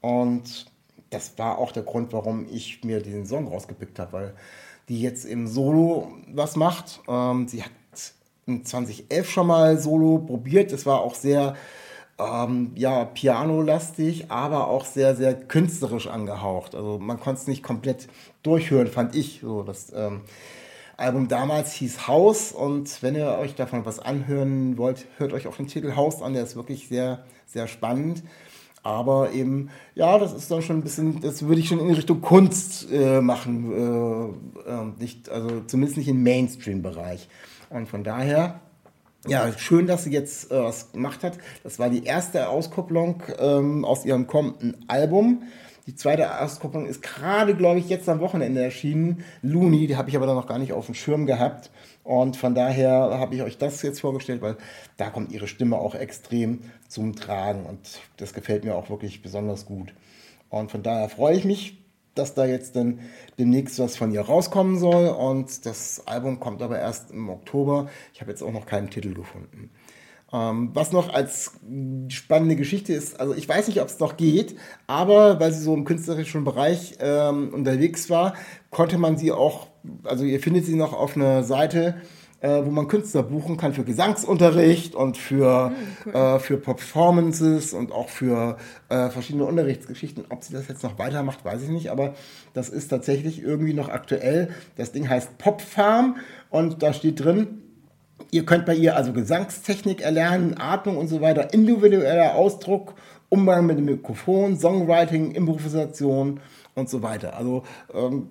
und 0.00 0.66
das 1.10 1.36
war 1.36 1.58
auch 1.58 1.72
der 1.72 1.82
Grund, 1.82 2.12
warum 2.12 2.46
ich 2.48 2.84
mir 2.84 3.02
diesen 3.02 3.26
Song 3.26 3.48
rausgepickt 3.48 3.98
habe, 3.98 4.12
weil 4.12 4.34
die 4.88 5.02
jetzt 5.02 5.24
im 5.24 5.48
Solo 5.48 6.12
was 6.32 6.54
macht. 6.54 7.00
Ähm, 7.08 7.48
sie 7.48 7.64
hat 7.64 7.72
in 8.46 8.64
2011 8.64 9.28
schon 9.28 9.48
mal 9.48 9.78
Solo 9.78 10.18
probiert, 10.18 10.70
das 10.70 10.86
war 10.86 11.00
auch 11.00 11.16
sehr 11.16 11.56
ähm, 12.20 12.72
ja, 12.74 13.04
pianolastig, 13.04 14.30
aber 14.30 14.68
auch 14.68 14.84
sehr, 14.84 15.16
sehr 15.16 15.34
künstlerisch 15.34 16.06
angehaucht. 16.06 16.74
Also 16.74 16.98
man 16.98 17.18
konnte 17.18 17.40
es 17.40 17.46
nicht 17.46 17.62
komplett 17.62 18.08
durchhören, 18.42 18.88
fand 18.88 19.14
ich. 19.14 19.40
So, 19.42 19.62
das 19.62 19.92
ähm, 19.94 20.22
Album 20.96 21.28
damals 21.28 21.72
hieß 21.72 22.08
Haus 22.08 22.52
und 22.52 23.02
wenn 23.02 23.14
ihr 23.14 23.38
euch 23.38 23.54
davon 23.54 23.86
was 23.86 23.98
anhören 23.98 24.76
wollt, 24.76 25.06
hört 25.16 25.32
euch 25.32 25.46
auch 25.46 25.56
den 25.56 25.66
Titel 25.66 25.96
Haus 25.96 26.20
an, 26.20 26.34
der 26.34 26.42
ist 26.42 26.56
wirklich 26.56 26.88
sehr, 26.88 27.24
sehr 27.46 27.68
spannend. 27.68 28.22
Aber 28.82 29.32
eben, 29.32 29.70
ja, 29.94 30.18
das 30.18 30.32
ist 30.32 30.50
dann 30.50 30.62
schon 30.62 30.78
ein 30.78 30.82
bisschen, 30.82 31.20
das 31.20 31.46
würde 31.46 31.60
ich 31.60 31.68
schon 31.68 31.80
in 31.80 31.90
Richtung 31.90 32.22
Kunst 32.22 32.90
äh, 32.90 33.20
machen, 33.20 33.72
äh, 34.66 34.70
äh, 34.70 34.84
nicht, 34.98 35.28
also 35.28 35.60
zumindest 35.66 35.98
nicht 35.98 36.08
im 36.08 36.22
Mainstream-Bereich. 36.22 37.28
Und 37.68 37.88
von 37.88 38.04
daher 38.04 38.60
ja, 39.26 39.52
schön, 39.58 39.86
dass 39.86 40.04
sie 40.04 40.12
jetzt 40.12 40.50
äh, 40.50 40.62
was 40.62 40.92
gemacht 40.92 41.22
hat. 41.22 41.38
Das 41.62 41.78
war 41.78 41.90
die 41.90 42.04
erste 42.04 42.48
Auskopplung 42.48 43.22
ähm, 43.38 43.84
aus 43.84 44.04
ihrem 44.04 44.26
kommenden 44.26 44.84
Album. 44.88 45.42
Die 45.86 45.94
zweite 45.94 46.40
Auskopplung 46.40 46.86
ist 46.86 47.02
gerade, 47.02 47.54
glaube 47.54 47.80
ich, 47.80 47.88
jetzt 47.88 48.08
am 48.08 48.20
Wochenende 48.20 48.62
erschienen. 48.62 49.24
Looney, 49.42 49.86
die 49.86 49.96
habe 49.96 50.08
ich 50.08 50.16
aber 50.16 50.26
dann 50.26 50.36
noch 50.36 50.46
gar 50.46 50.58
nicht 50.58 50.72
auf 50.72 50.86
dem 50.86 50.94
Schirm 50.94 51.26
gehabt. 51.26 51.70
Und 52.04 52.36
von 52.36 52.54
daher 52.54 52.92
habe 52.92 53.34
ich 53.34 53.42
euch 53.42 53.58
das 53.58 53.82
jetzt 53.82 54.00
vorgestellt, 54.00 54.40
weil 54.40 54.56
da 54.96 55.10
kommt 55.10 55.32
ihre 55.32 55.48
Stimme 55.48 55.78
auch 55.78 55.94
extrem 55.94 56.60
zum 56.88 57.14
Tragen. 57.16 57.66
Und 57.66 58.00
das 58.16 58.32
gefällt 58.32 58.64
mir 58.64 58.74
auch 58.74 58.88
wirklich 58.88 59.20
besonders 59.20 59.66
gut. 59.66 59.92
Und 60.48 60.70
von 60.70 60.82
daher 60.82 61.08
freue 61.08 61.36
ich 61.36 61.44
mich, 61.44 61.79
dass 62.20 62.34
da 62.34 62.44
jetzt 62.44 62.76
dann 62.76 63.00
demnächst 63.38 63.78
was 63.78 63.96
von 63.96 64.12
ihr 64.12 64.20
rauskommen 64.20 64.78
soll. 64.78 65.08
Und 65.08 65.66
das 65.66 66.06
Album 66.06 66.38
kommt 66.38 66.62
aber 66.62 66.78
erst 66.78 67.10
im 67.10 67.28
Oktober. 67.28 67.88
Ich 68.14 68.20
habe 68.20 68.30
jetzt 68.30 68.42
auch 68.42 68.52
noch 68.52 68.66
keinen 68.66 68.90
Titel 68.90 69.14
gefunden. 69.14 69.70
Ähm, 70.32 70.70
was 70.74 70.92
noch 70.92 71.12
als 71.12 71.58
spannende 72.08 72.54
Geschichte 72.54 72.92
ist, 72.92 73.18
also 73.18 73.34
ich 73.34 73.48
weiß 73.48 73.66
nicht, 73.66 73.80
ob 73.80 73.88
es 73.88 73.98
noch 73.98 74.16
geht, 74.16 74.54
aber 74.86 75.40
weil 75.40 75.52
sie 75.52 75.60
so 75.60 75.74
im 75.74 75.84
künstlerischen 75.84 76.44
Bereich 76.44 76.98
ähm, 77.00 77.52
unterwegs 77.52 78.08
war, 78.10 78.34
konnte 78.70 78.96
man 78.96 79.16
sie 79.16 79.32
auch, 79.32 79.66
also 80.04 80.24
ihr 80.24 80.38
findet 80.38 80.66
sie 80.66 80.76
noch 80.76 80.92
auf 80.92 81.16
einer 81.16 81.42
Seite, 81.42 81.96
äh, 82.40 82.64
wo 82.64 82.70
man 82.70 82.88
Künstler 82.88 83.22
buchen 83.22 83.56
kann 83.56 83.74
für 83.74 83.84
Gesangsunterricht 83.84 84.94
und 84.94 85.16
für, 85.16 85.70
mhm, 85.70 85.74
cool. 86.06 86.14
äh, 86.14 86.38
für 86.38 86.56
Performances 86.56 87.72
und 87.72 87.92
auch 87.92 88.08
für 88.08 88.56
äh, 88.88 89.10
verschiedene 89.10 89.44
Unterrichtsgeschichten. 89.44 90.24
Ob 90.30 90.42
sie 90.42 90.52
das 90.52 90.68
jetzt 90.68 90.82
noch 90.82 90.98
weitermacht, 90.98 91.44
weiß 91.44 91.62
ich 91.62 91.68
nicht, 91.68 91.90
aber 91.90 92.14
das 92.54 92.68
ist 92.68 92.88
tatsächlich 92.88 93.42
irgendwie 93.42 93.74
noch 93.74 93.88
aktuell. 93.88 94.48
Das 94.76 94.92
Ding 94.92 95.08
heißt 95.08 95.38
Pop 95.38 95.60
Farm 95.60 96.16
und 96.50 96.82
da 96.82 96.92
steht 96.92 97.24
drin, 97.24 97.60
Ihr 98.32 98.44
könnt 98.44 98.66
bei 98.66 98.74
ihr 98.74 98.96
also 98.96 99.12
Gesangstechnik 99.12 100.02
erlernen, 100.02 100.56
Atmung 100.56 100.98
und 100.98 101.08
so 101.08 101.20
weiter, 101.20 101.52
individueller 101.52 102.36
Ausdruck, 102.36 102.94
Umgang 103.28 103.66
mit 103.66 103.78
dem 103.78 103.86
Mikrofon, 103.86 104.58
Songwriting, 104.58 105.32
Improvisation 105.32 106.40
und 106.74 106.88
so 106.88 107.02
weiter. 107.02 107.36
Also 107.36 107.64
ähm, 107.92 108.28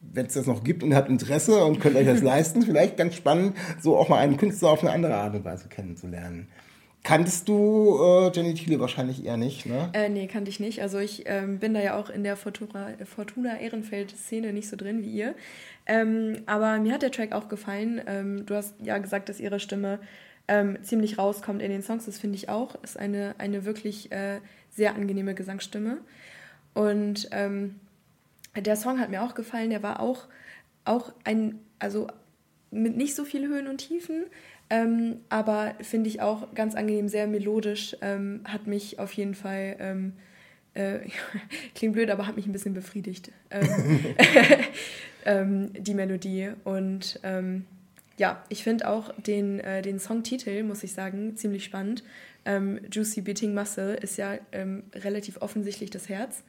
wenn 0.00 0.26
es 0.26 0.34
das 0.34 0.46
noch 0.46 0.64
gibt 0.64 0.82
und 0.82 0.90
ihr 0.90 0.96
habt 0.96 1.08
Interesse 1.08 1.64
und 1.64 1.80
könnt 1.80 1.96
euch 1.96 2.06
das 2.06 2.22
leisten, 2.22 2.62
vielleicht 2.62 2.96
ganz 2.96 3.14
spannend, 3.14 3.56
so 3.80 3.96
auch 3.96 4.08
mal 4.08 4.18
einen 4.18 4.36
Künstler 4.36 4.70
auf 4.70 4.82
eine 4.82 4.92
andere 4.92 5.14
Art 5.14 5.34
und 5.34 5.44
Weise 5.44 5.68
kennenzulernen. 5.68 6.48
Kanntest 7.04 7.48
du 7.48 7.98
äh, 8.02 8.30
Jenny 8.34 8.54
Thiele 8.54 8.80
wahrscheinlich 8.80 9.24
eher 9.24 9.36
nicht, 9.36 9.66
ne? 9.66 9.88
Äh, 9.92 10.08
nee, 10.08 10.26
kannte 10.26 10.50
ich 10.50 10.60
nicht. 10.60 10.82
Also 10.82 10.98
ich 10.98 11.22
ähm, 11.26 11.58
bin 11.58 11.72
da 11.72 11.80
ja 11.80 11.96
auch 11.96 12.10
in 12.10 12.24
der 12.24 12.36
Fortuna, 12.36 12.90
Fortuna 13.04 13.58
Ehrenfeld-Szene 13.58 14.52
nicht 14.52 14.68
so 14.68 14.76
drin 14.76 15.02
wie 15.02 15.10
ihr. 15.10 15.34
Ähm, 15.86 16.42
aber 16.46 16.78
mir 16.78 16.92
hat 16.92 17.02
der 17.02 17.12
Track 17.12 17.32
auch 17.32 17.48
gefallen. 17.48 18.00
Ähm, 18.06 18.44
du 18.44 18.54
hast 18.54 18.74
ja 18.82 18.98
gesagt, 18.98 19.28
dass 19.28 19.40
ihre 19.40 19.60
Stimme 19.60 20.00
ähm, 20.48 20.76
ziemlich 20.82 21.18
rauskommt 21.18 21.62
in 21.62 21.70
den 21.70 21.82
Songs. 21.82 22.04
Das 22.04 22.18
finde 22.18 22.36
ich 22.36 22.48
auch. 22.48 22.74
Ist 22.82 22.98
eine, 22.98 23.34
eine 23.38 23.64
wirklich 23.64 24.10
äh, 24.12 24.40
sehr 24.70 24.94
angenehme 24.94 25.34
Gesangsstimme. 25.34 25.98
Und 26.74 27.28
ähm, 27.30 27.76
der 28.56 28.76
Song 28.76 28.98
hat 29.00 29.10
mir 29.10 29.22
auch 29.22 29.34
gefallen. 29.34 29.70
Der 29.70 29.82
war 29.82 30.00
auch, 30.00 30.26
auch 30.84 31.12
ein, 31.24 31.58
also 31.78 32.08
mit 32.70 32.96
nicht 32.96 33.14
so 33.14 33.24
viel 33.24 33.46
Höhen 33.48 33.66
und 33.66 33.78
Tiefen, 33.78 34.24
ähm, 34.70 35.20
aber 35.28 35.74
finde 35.80 36.08
ich 36.08 36.20
auch 36.20 36.54
ganz 36.54 36.74
angenehm, 36.74 37.08
sehr 37.08 37.26
melodisch. 37.26 37.96
Ähm, 38.02 38.40
hat 38.44 38.66
mich 38.66 38.98
auf 38.98 39.12
jeden 39.12 39.34
Fall, 39.34 39.76
ähm, 39.78 40.12
äh, 40.74 40.98
klingt 41.74 41.94
blöd, 41.94 42.10
aber 42.10 42.26
hat 42.26 42.36
mich 42.36 42.46
ein 42.46 42.52
bisschen 42.52 42.74
befriedigt, 42.74 43.32
ähm, 43.50 43.68
ähm, 45.24 45.72
die 45.72 45.94
Melodie. 45.94 46.50
Und 46.64 47.18
ähm, 47.22 47.64
ja, 48.18 48.44
ich 48.48 48.62
finde 48.62 48.88
auch 48.88 49.12
den, 49.14 49.60
äh, 49.60 49.80
den 49.80 49.98
Songtitel, 49.98 50.62
muss 50.64 50.82
ich 50.82 50.92
sagen, 50.92 51.36
ziemlich 51.36 51.64
spannend. 51.64 52.04
Juicy 52.90 53.20
Beating 53.20 53.52
Muscle 53.52 53.94
ist 53.96 54.16
ja 54.16 54.38
relativ 54.94 55.42
offensichtlich 55.42 55.90
das 55.90 56.08
Herz 56.08 56.44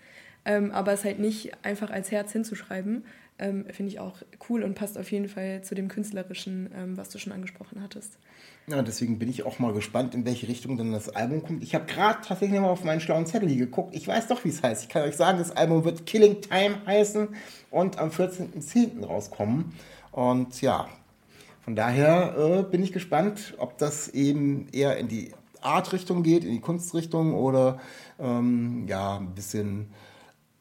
ähm, 0.50 0.72
aber 0.72 0.94
es 0.94 1.06
halt 1.06 1.20
nicht 1.20 1.51
einfach 1.63 1.91
als 1.91 2.10
Herz 2.10 2.32
hinzuschreiben, 2.32 3.03
ähm, 3.38 3.65
finde 3.72 3.91
ich 3.91 4.00
auch 4.00 4.18
cool 4.50 4.63
und 4.63 4.74
passt 4.74 4.98
auf 4.98 5.12
jeden 5.12 5.29
Fall 5.29 5.62
zu 5.62 5.75
dem 5.75 5.89
Künstlerischen, 5.89 6.72
ähm, 6.75 6.98
was 6.98 7.10
du 7.10 7.20
schon 7.20 7.32
angesprochen 7.32 7.84
hattest. 7.84 8.18
Ja, 8.65 8.82
deswegen 8.82 9.20
bin 9.20 9.29
ich 9.29 9.46
auch 9.46 9.60
mal 9.60 9.74
gespannt, 9.74 10.15
in 10.15 10.25
welche 10.25 10.48
Richtung 10.48 10.75
dann 10.75 10.91
das 10.91 11.10
Album 11.10 11.44
kommt. 11.44 11.63
Ich 11.63 11.75
habe 11.75 11.86
gerade 11.86 12.20
tatsächlich 12.27 12.60
mal 12.60 12.70
auf 12.70 12.84
meinen 12.84 13.00
schlauen 13.00 13.27
Zettel 13.27 13.56
geguckt. 13.56 13.96
Ich 13.96 14.08
weiß 14.08 14.27
doch, 14.27 14.44
wie 14.44 14.50
es 14.50 14.63
heißt. 14.63 14.84
Ich 14.84 14.89
kann 14.89 15.03
euch 15.03 15.15
sagen, 15.15 15.38
das 15.38 15.56
Album 15.56 15.86
wird 15.86 16.08
Killing 16.08 16.41
Time 16.41 16.77
heißen 16.86 17.29
und 17.70 18.00
am 18.00 18.10
14.10. 18.10 19.06
rauskommen. 19.06 19.74
Und 20.12 20.62
ja, 20.62 20.89
von 21.62 21.75
daher 21.75 22.36
äh, 22.38 22.63
bin 22.63 22.82
ich 22.82 22.91
gespannt, 22.91 23.53
ob 23.60 23.77
das 23.77 24.10
eben 24.10 24.68
eher 24.72 24.98
in 24.98 25.08
die 25.08 25.32
Artrichtung 25.62 26.24
geht, 26.24 26.44
in 26.44 26.51
die 26.51 26.60
Kunstrichtung 26.60 27.36
oder 27.36 27.79
ähm, 28.20 28.86
ja, 28.88 29.18
ein 29.18 29.36
bisschen 29.36 29.88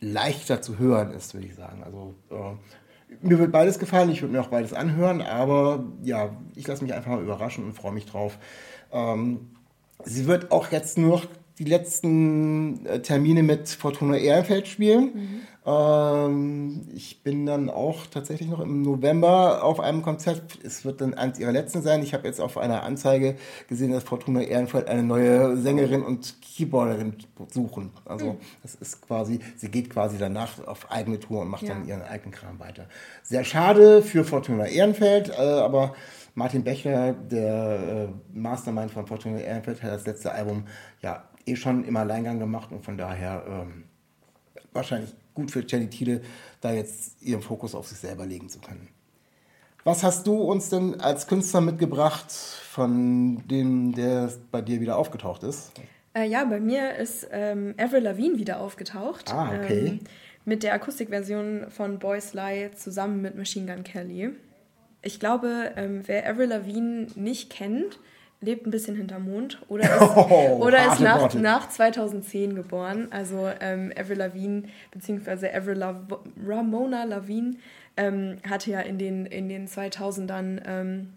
leichter 0.01 0.63
zu 0.63 0.79
hören 0.79 1.13
ist, 1.13 1.35
würde 1.35 1.47
ich 1.47 1.55
sagen. 1.55 1.83
Also 1.83 2.15
äh, 2.31 3.17
mir 3.23 3.39
wird 3.39 3.53
beides 3.53 3.79
gefallen, 3.79 4.11
ich 4.11 4.23
würde 4.23 4.33
mir 4.33 4.41
auch 4.41 4.49
beides 4.49 4.73
anhören, 4.73 5.23
aber 5.23 5.85
ja, 6.03 6.37
ich 6.55 6.67
lasse 6.67 6.83
mich 6.83 6.95
einfach 6.95 7.11
mal 7.11 7.23
überraschen 7.23 7.65
und 7.65 7.73
freue 7.73 7.93
mich 7.93 8.07
drauf. 8.07 8.39
Ähm, 8.93 9.51
sie 10.05 10.27
wird 10.27 10.53
auch 10.53 10.71
jetzt 10.71 10.99
nur 10.99 11.23
die 11.59 11.65
letzten 11.65 12.87
äh, 12.87 13.01
Termine 13.01 13.43
mit 13.43 13.69
Fortuna 13.69 14.17
Ehrenfeld 14.17 14.69
spielen. 14.69 15.11
Mhm. 15.15 15.41
Ähm, 15.67 16.89
ich 16.95 17.23
bin 17.23 17.45
dann 17.45 17.69
auch 17.69 18.07
tatsächlich 18.07 18.49
noch 18.49 18.61
im 18.61 18.83
November 18.83 19.65
auf 19.65 19.81
einem 19.81 20.03
Konzert. 20.03 20.43
Es 20.63 20.85
wird 20.85 21.01
dann 21.01 21.15
eins 21.15 21.39
ihrer 21.39 21.53
letzten 21.53 21.83
sein. 21.83 22.03
Ich 22.03 22.15
habe 22.15 22.27
jetzt 22.27 22.41
auf 22.41 22.57
einer 22.57 22.85
Anzeige 22.85 23.37
gesehen, 23.69 23.93
dass 23.93 24.05
Fortuna 24.05 24.41
Ehrenfeld 24.41 24.89
eine 24.89 25.03
neue 25.03 25.57
Sängerin 25.57 26.03
und 26.03 26.37
Keyboarderin 26.41 27.15
suchen. 27.51 27.91
Also 28.05 28.33
mhm. 28.33 28.39
das 28.63 28.77
ist 28.77 29.03
quasi, 29.03 29.41
sie 29.57 29.69
geht 29.69 29.91
quasi 29.91 30.17
danach 30.17 30.65
auf 30.67 30.91
eigene 30.91 31.19
Tour 31.21 31.43
und 31.43 31.49
macht 31.49 31.65
ja. 31.65 31.75
dann 31.75 31.87
ihren 31.87 32.03
eigenen 32.03 32.33
Kram 32.33 32.59
weiter. 32.61 32.87
Sehr 33.23 33.45
schade 33.45 34.03
für 34.03 34.25
Fortuna 34.25 34.67
Ehrenfeld, 34.67 35.31
äh, 35.31 35.43
aber 35.43 35.95
Martin 36.35 36.63
Bechler, 36.63 37.13
der 37.13 38.09
äh, 38.09 38.39
Mastermind 38.39 38.93
von 38.93 39.07
Fortuna 39.07 39.39
Ehrenfeld, 39.41 39.83
hat 39.83 39.91
das 39.91 40.07
letzte 40.07 40.31
Album 40.33 40.65
ja 41.03 41.28
eh 41.49 41.57
schon 41.57 41.85
im 41.85 41.97
Alleingang 41.97 42.39
gemacht 42.39 42.71
und 42.73 42.85
von 42.85 42.97
daher 42.97 43.45
ähm, 43.49 43.85
wahrscheinlich 44.73 45.15
gut 45.35 45.51
für 45.51 45.65
Jenny 45.67 45.89
Thiele, 45.89 46.21
da 46.61 46.73
jetzt 46.73 47.23
ihren 47.23 47.43
Fokus 47.43 47.75
auf 47.75 47.87
sich 47.87 47.99
selber 47.99 48.27
legen 48.27 48.49
zu 48.49 48.61
können. 48.61 48.89
Was 49.85 50.03
hast 50.03 50.27
du 50.27 50.35
uns 50.35 50.69
denn 50.69 51.01
als 51.01 51.27
Künstler 51.27 51.61
mitgebracht, 51.61 52.31
von 52.31 53.47
dem, 53.49 53.95
der 53.95 54.31
bei 54.51 54.61
dir 54.61 54.81
wieder 54.81 54.99
aufgetaucht 54.99 55.43
ist? 55.45 55.73
Äh, 56.15 56.29
ja, 56.29 56.45
bei 56.45 56.61
mir 56.61 56.97
ist 56.97 57.29
ähm, 57.31 57.75
Avril 57.79 58.03
Lavigne 58.03 58.39
wieder 58.39 58.61
aufgetaucht. 58.61 59.33
Ah, 59.33 59.53
okay. 59.57 59.87
Ähm, 59.87 60.01
mit 60.45 60.63
der 60.63 60.75
Akustikversion 60.75 61.67
von 61.71 61.99
Boys 61.99 62.35
Lie 62.35 62.71
zusammen 62.73 63.23
mit 63.23 63.37
Machine 63.37 63.73
Gun 63.73 63.85
Kelly. 63.85 64.31
Ich 65.03 65.21
glaube, 65.21 65.73
ähm, 65.77 66.03
wer 66.07 66.29
Avril 66.29 66.49
Lavigne 66.49 67.07
nicht 67.15 67.51
kennt, 67.51 68.01
lebt 68.41 68.67
ein 68.67 68.71
bisschen 68.71 68.97
hinterm 68.97 69.25
Mond 69.25 69.61
oder 69.69 69.85
ist, 69.97 70.17
oh, 70.17 70.59
oder 70.61 70.93
ist 70.93 71.01
nach, 71.01 71.35
nach 71.35 71.69
2010 71.69 72.55
geboren. 72.55 73.09
Also 73.11 73.51
ähm, 73.61 73.93
Avril 73.99 74.19
Lavigne 74.19 74.63
bzw. 74.93 75.51
Avril 75.51 75.79
La 75.79 76.01
Ramona 76.47 77.05
Lavigne 77.05 77.57
ähm, 77.97 78.39
hatte 78.49 78.71
ja 78.71 78.81
in 78.81 78.99
den, 78.99 79.27
in 79.27 79.49
den 79.49 79.67
2000ern 79.67 80.63
ähm, 80.67 81.09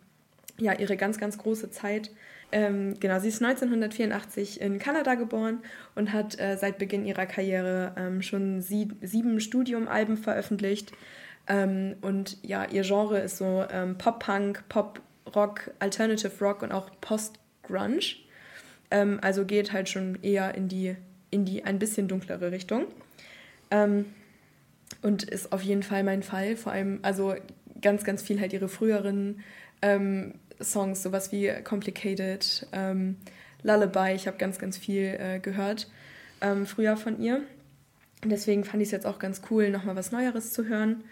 ja, 0.57 0.73
ihre 0.73 0.97
ganz, 0.97 1.19
ganz 1.19 1.37
große 1.37 1.71
Zeit. 1.71 2.11
Ähm, 2.51 2.99
genau, 2.99 3.19
sie 3.19 3.29
ist 3.29 3.41
1984 3.41 4.59
in 4.59 4.77
Kanada 4.77 5.15
geboren 5.15 5.59
und 5.95 6.11
hat 6.11 6.37
äh, 6.39 6.57
seit 6.57 6.77
Beginn 6.77 7.05
ihrer 7.05 7.25
Karriere 7.25 7.93
ähm, 7.97 8.21
schon 8.21 8.61
sie 8.61 8.89
sieben 9.01 9.39
Studiumalben 9.39 10.17
veröffentlicht. 10.17 10.91
Ähm, 11.47 11.95
und 12.01 12.37
ja, 12.43 12.65
ihr 12.65 12.83
Genre 12.83 13.19
ist 13.19 13.37
so 13.37 13.63
ähm, 13.71 13.97
Pop-Punk, 13.97 14.63
Pop-Rock, 15.25 15.71
Alternative 15.79 16.31
Rock 16.41 16.61
und 16.63 16.71
auch 16.71 16.89
Post-Grunge. 17.01 18.17
Ähm, 18.89 19.19
also 19.21 19.45
geht 19.45 19.71
halt 19.71 19.89
schon 19.89 20.21
eher 20.21 20.55
in 20.55 20.67
die, 20.67 20.95
in 21.29 21.45
die 21.45 21.63
ein 21.63 21.79
bisschen 21.79 22.07
dunklere 22.07 22.51
Richtung. 22.51 22.85
Ähm, 23.69 24.05
und 25.01 25.23
ist 25.23 25.51
auf 25.51 25.63
jeden 25.63 25.83
Fall 25.83 26.03
mein 26.03 26.23
Fall. 26.23 26.55
Vor 26.55 26.71
allem, 26.71 26.99
also 27.01 27.35
ganz, 27.81 28.03
ganz 28.03 28.21
viel 28.21 28.39
halt 28.39 28.53
ihre 28.53 28.69
früheren 28.69 29.41
ähm, 29.81 30.35
Songs, 30.61 31.01
sowas 31.01 31.31
wie 31.31 31.51
Complicated, 31.63 32.67
ähm, 32.71 33.17
Lullaby. 33.63 34.13
Ich 34.13 34.27
habe 34.27 34.37
ganz, 34.37 34.59
ganz 34.59 34.77
viel 34.77 35.17
äh, 35.19 35.39
gehört 35.39 35.87
ähm, 36.41 36.65
früher 36.65 36.97
von 36.97 37.19
ihr. 37.19 37.41
Deswegen 38.23 38.63
fand 38.63 38.81
ich 38.81 38.87
es 38.87 38.91
jetzt 38.91 39.05
auch 39.05 39.19
ganz 39.19 39.41
cool, 39.49 39.69
nochmal 39.69 39.95
was 39.95 40.11
Neueres 40.11 40.51
zu 40.51 40.65
hören. 40.65 41.03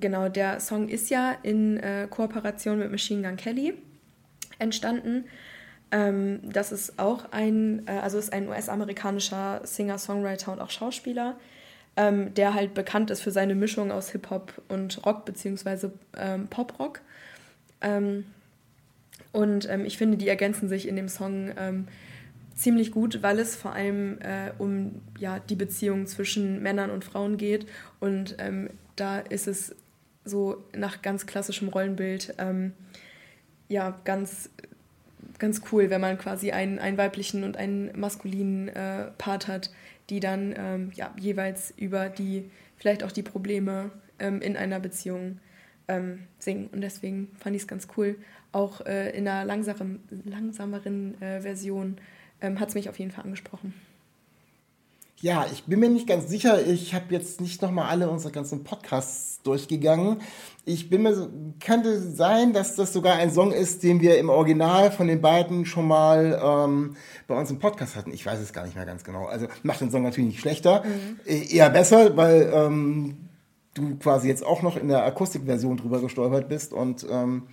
Genau, 0.00 0.28
der 0.28 0.60
Song 0.60 0.88
ist 0.88 1.10
ja 1.10 1.36
in 1.42 1.76
äh, 1.78 2.06
Kooperation 2.08 2.78
mit 2.78 2.90
Machine 2.90 3.26
Gun 3.26 3.36
Kelly 3.36 3.74
entstanden. 4.58 5.24
Ähm, 5.90 6.40
das 6.44 6.70
ist 6.70 6.98
auch 6.98 7.32
ein, 7.32 7.86
äh, 7.86 7.92
also 7.92 8.18
ist 8.18 8.32
ein 8.32 8.48
US-amerikanischer 8.48 9.62
Singer, 9.64 9.98
Songwriter 9.98 10.52
und 10.52 10.60
auch 10.60 10.70
Schauspieler, 10.70 11.36
ähm, 11.96 12.32
der 12.34 12.54
halt 12.54 12.74
bekannt 12.74 13.10
ist 13.10 13.22
für 13.22 13.32
seine 13.32 13.54
Mischung 13.54 13.90
aus 13.90 14.10
Hip-Hop 14.10 14.62
und 14.68 15.04
Rock 15.04 15.24
beziehungsweise 15.24 15.92
ähm, 16.16 16.46
Pop-Rock. 16.46 17.00
Ähm, 17.80 18.26
und 19.32 19.68
ähm, 19.68 19.84
ich 19.84 19.98
finde, 19.98 20.16
die 20.16 20.28
ergänzen 20.28 20.68
sich 20.68 20.86
in 20.86 20.94
dem 20.94 21.08
Song 21.08 21.50
ähm, 21.56 21.88
ziemlich 22.54 22.92
gut, 22.92 23.22
weil 23.22 23.38
es 23.40 23.56
vor 23.56 23.72
allem 23.72 24.20
äh, 24.20 24.52
um 24.58 25.00
ja, 25.18 25.38
die 25.40 25.56
Beziehung 25.56 26.06
zwischen 26.06 26.62
Männern 26.62 26.90
und 26.90 27.04
Frauen 27.04 27.36
geht. 27.36 27.66
Und 28.00 28.36
da 28.96 29.20
ist 29.20 29.46
es 29.46 29.76
so 30.24 30.64
nach 30.76 31.02
ganz 31.02 31.26
klassischem 31.26 31.68
Rollenbild 31.68 32.34
ähm, 32.38 32.72
ja 33.68 33.98
ganz, 34.04 34.50
ganz 35.38 35.62
cool, 35.72 35.90
wenn 35.90 36.00
man 36.00 36.18
quasi 36.18 36.52
einen, 36.52 36.78
einen 36.78 36.98
weiblichen 36.98 37.44
und 37.44 37.56
einen 37.56 37.98
maskulinen 37.98 38.68
äh, 38.68 39.10
Part 39.18 39.48
hat, 39.48 39.70
die 40.10 40.20
dann 40.20 40.54
ähm, 40.56 40.90
ja, 40.94 41.14
jeweils 41.18 41.72
über 41.76 42.08
die, 42.08 42.50
vielleicht 42.76 43.02
auch 43.02 43.12
die 43.12 43.22
Probleme 43.22 43.90
ähm, 44.18 44.40
in 44.40 44.56
einer 44.56 44.80
Beziehung 44.80 45.38
ähm, 45.86 46.20
singen. 46.38 46.68
Und 46.68 46.80
deswegen 46.80 47.28
fand 47.38 47.56
ich 47.56 47.62
es 47.62 47.68
ganz 47.68 47.88
cool. 47.96 48.16
Auch 48.52 48.80
äh, 48.86 49.10
in 49.10 49.28
einer 49.28 49.44
langsameren, 49.44 50.00
langsameren 50.24 51.20
äh, 51.20 51.40
Version 51.40 51.98
ähm, 52.40 52.60
hat 52.60 52.70
es 52.70 52.74
mich 52.74 52.88
auf 52.88 52.98
jeden 52.98 53.10
Fall 53.10 53.24
angesprochen. 53.24 53.74
Ja, 55.20 55.46
ich 55.52 55.64
bin 55.64 55.80
mir 55.80 55.88
nicht 55.88 56.06
ganz 56.06 56.28
sicher. 56.28 56.64
Ich 56.64 56.94
habe 56.94 57.06
jetzt 57.10 57.40
nicht 57.40 57.60
nochmal 57.60 57.88
alle 57.88 58.08
unsere 58.08 58.32
ganzen 58.32 58.62
Podcasts 58.62 59.42
durchgegangen. 59.42 60.18
Ich 60.64 60.90
bin 60.90 61.02
mir 61.02 61.28
könnte 61.58 62.00
sein, 62.00 62.52
dass 62.52 62.76
das 62.76 62.92
sogar 62.92 63.16
ein 63.16 63.32
Song 63.32 63.50
ist, 63.50 63.82
den 63.82 64.00
wir 64.00 64.18
im 64.18 64.28
Original 64.28 64.92
von 64.92 65.08
den 65.08 65.20
beiden 65.20 65.66
schon 65.66 65.88
mal 65.88 66.40
ähm, 66.40 66.96
bei 67.26 67.36
uns 67.36 67.50
im 67.50 67.58
Podcast 67.58 67.96
hatten. 67.96 68.12
Ich 68.12 68.24
weiß 68.24 68.38
es 68.38 68.52
gar 68.52 68.64
nicht 68.64 68.76
mehr 68.76 68.86
ganz 68.86 69.02
genau. 69.02 69.24
Also 69.26 69.48
macht 69.64 69.80
den 69.80 69.90
Song 69.90 70.04
natürlich 70.04 70.30
nicht 70.30 70.40
schlechter, 70.40 70.84
mhm. 70.84 71.18
eher 71.26 71.70
besser, 71.70 72.16
weil 72.16 72.52
ähm, 72.54 73.16
du 73.74 73.96
quasi 73.96 74.28
jetzt 74.28 74.46
auch 74.46 74.62
noch 74.62 74.76
in 74.76 74.86
der 74.86 75.04
Akustikversion 75.04 75.78
drüber 75.78 76.00
gestolpert 76.00 76.48
bist 76.48 76.72
und 76.72 77.04
ähm, 77.10 77.48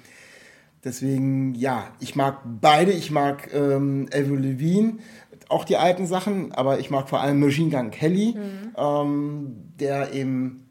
deswegen 0.83 1.55
ja, 1.55 1.87
ich 1.99 2.15
mag 2.15 2.41
beide. 2.61 2.91
Ich 2.91 3.09
mag 3.09 3.49
ähm, 3.53 4.07
Avril 4.13 4.39
Levine 4.39 4.97
auch 5.49 5.63
die 5.63 5.77
alten 5.77 6.07
Sachen, 6.07 6.51
aber 6.51 6.79
ich 6.79 6.89
mag 6.89 7.09
vor 7.09 7.21
allem 7.21 7.39
Machine 7.39 7.69
Gun 7.69 7.91
Kelly, 7.91 8.35
mhm. 8.35 8.75
ähm, 8.77 9.55
der 9.79 10.13
eben, 10.13 10.67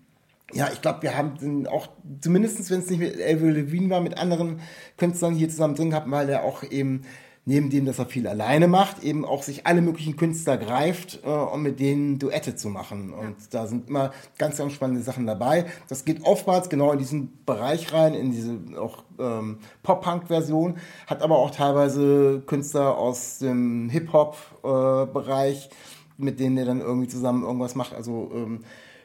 ja, 0.53 0.69
ich 0.73 0.81
glaube, 0.83 1.03
wir 1.03 1.17
haben 1.17 1.67
auch, 1.67 1.89
zumindest 2.21 2.71
wenn 2.71 2.81
es 2.81 2.91
nicht 2.91 3.01
mit 3.01 3.15
Avril 3.15 3.53
Levine 3.53 3.91
war, 3.91 4.01
mit 4.01 4.19
anderen 4.19 4.61
Künstlern 4.97 5.35
hier 5.35 5.49
zusammen 5.49 5.75
drin 5.75 5.91
gehabt, 5.91 6.11
weil 6.11 6.29
er 6.29 6.45
auch 6.45 6.63
eben 6.63 7.03
neben 7.47 7.69
dem, 7.69 7.85
dass 7.85 7.99
er 7.99 8.07
viel 8.07 8.27
alleine 8.27 8.69
macht, 8.69 9.03
eben 9.03 9.25
auch 9.25 9.43
sich 9.43 9.67
alle 9.67 9.83
möglichen 9.83 10.17
Künstler 10.17 10.57
greift, 10.57 11.21
äh, 11.25 11.29
um 11.29 11.63
mit 11.63 11.79
denen 11.79 12.19
Duette 12.19 12.57
zu 12.57 12.69
machen. 12.69 13.13
Und 13.13 13.37
da 13.51 13.67
sind 13.67 13.89
immer 13.89 14.13
ganz, 14.39 14.57
ganz 14.57 14.73
spannende 14.73 15.03
Sachen 15.03 15.27
dabei. 15.27 15.67
Das 15.89 16.05
geht 16.05 16.25
oftmals 16.25 16.71
genau 16.71 16.93
in 16.93 16.99
diesen 16.99 17.45
Bereich 17.45 17.93
rein, 17.93 18.15
in 18.15 18.31
diese 18.31 18.59
auch 18.81 19.05
ähm, 19.19 19.59
Pop-Punk-Version, 19.83 20.79
hat 21.07 21.23
aber 21.23 21.39
auch 21.39 21.51
teilweise 21.51 22.43
Künstler 22.47 22.97
aus 22.97 23.39
dem 23.39 23.91
Hip-Hop-Bereich, 23.91 25.67
äh, 25.67 25.75
mit 26.17 26.41
denen 26.41 26.57
er 26.57 26.65
dann 26.65 26.81
irgendwie 26.81 27.09
zusammen 27.09 27.43
irgendwas 27.43 27.75
macht. 27.75 27.93
Also 27.93 28.31
ähm, 28.35 28.61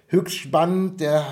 höchst 0.08 0.38
spannend, 0.38 1.02
der 1.02 1.26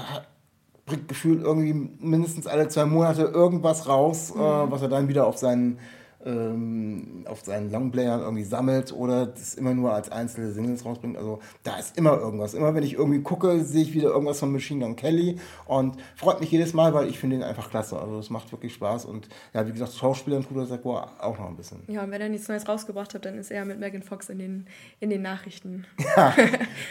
bringt 0.85 1.07
gefühlt 1.07 1.41
irgendwie 1.41 1.73
mindestens 1.99 2.47
alle 2.47 2.67
zwei 2.69 2.85
Monate 2.85 3.23
irgendwas 3.23 3.87
raus, 3.87 4.31
äh, 4.31 4.37
mhm. 4.37 4.41
äh, 4.41 4.71
was 4.71 4.81
er 4.81 4.89
dann 4.89 5.07
wieder 5.07 5.25
auf 5.25 5.37
seinen 5.37 5.79
ähm, 6.25 7.25
auf 7.27 7.41
seinen 7.41 7.71
Longplayern 7.71 8.21
irgendwie 8.21 8.43
sammelt 8.43 8.91
oder 8.91 9.27
das 9.27 9.56
immer 9.56 9.73
nur 9.73 9.93
als 9.93 10.12
einzelne 10.12 10.51
Singles 10.51 10.86
rausbringt. 10.86 11.17
Also 11.17 11.39
da 11.63 11.77
ist 11.77 11.97
immer 11.97 12.17
irgendwas. 12.17 12.53
Immer 12.53 12.73
wenn 12.73 12.84
ich 12.84 12.93
irgendwie 12.93 13.21
gucke, 13.21 13.63
sehe 13.63 13.84
ich 13.84 13.93
wieder 13.93 14.10
irgendwas 14.10 14.39
von 14.39 14.51
Machine 14.51 14.84
Gun 14.84 14.95
Kelly 14.95 15.39
und 15.65 15.97
freut 16.15 16.39
mich 16.39 16.51
jedes 16.51 16.73
Mal, 16.73 16.93
weil 16.93 17.08
ich 17.08 17.19
finde 17.19 17.38
ihn 17.38 17.43
einfach 17.43 17.69
klasse. 17.69 17.99
Also 17.99 18.19
es 18.19 18.30
macht 18.30 18.51
wirklich 18.51 18.73
Spaß 18.73 19.06
und 19.06 19.30
ja, 19.53 19.67
wie 19.67 19.71
gesagt, 19.71 19.93
Schauspieler 19.93 20.41
tut 20.41 20.58
das 20.58 20.71
auch 20.71 21.39
noch 21.39 21.47
ein 21.47 21.56
bisschen. 21.56 21.80
Ja, 21.88 22.03
und 22.03 22.12
wenn 22.12 22.21
er 22.21 22.30
nichts 22.30 22.47
Neues 22.47 22.67
rausgebracht 22.67 23.13
hat, 23.13 23.25
dann 23.25 23.38
ist 23.38 23.51
er 23.51 23.65
mit 23.65 23.80
Megan 23.80 24.03
Fox 24.03 24.30
in 24.30 24.39
den, 24.39 24.67
in 24.99 25.10
den 25.10 25.21
Nachrichten. 25.21 25.86
Ja. 26.15 26.34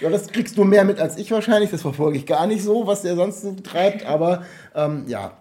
ja, 0.02 0.10
das 0.10 0.28
kriegst 0.28 0.56
du 0.56 0.62
mehr 0.62 0.84
mit 0.84 1.00
als 1.00 1.16
ich 1.16 1.30
wahrscheinlich. 1.32 1.70
Das 1.70 1.82
verfolge 1.82 2.18
ich 2.18 2.26
gar 2.26 2.46
nicht 2.46 2.62
so, 2.62 2.86
was 2.86 3.04
er 3.04 3.16
sonst 3.16 3.40
so 3.40 3.54
treibt. 3.54 4.04
Aber 4.04 4.44
ähm, 4.74 5.04
ja, 5.08 5.32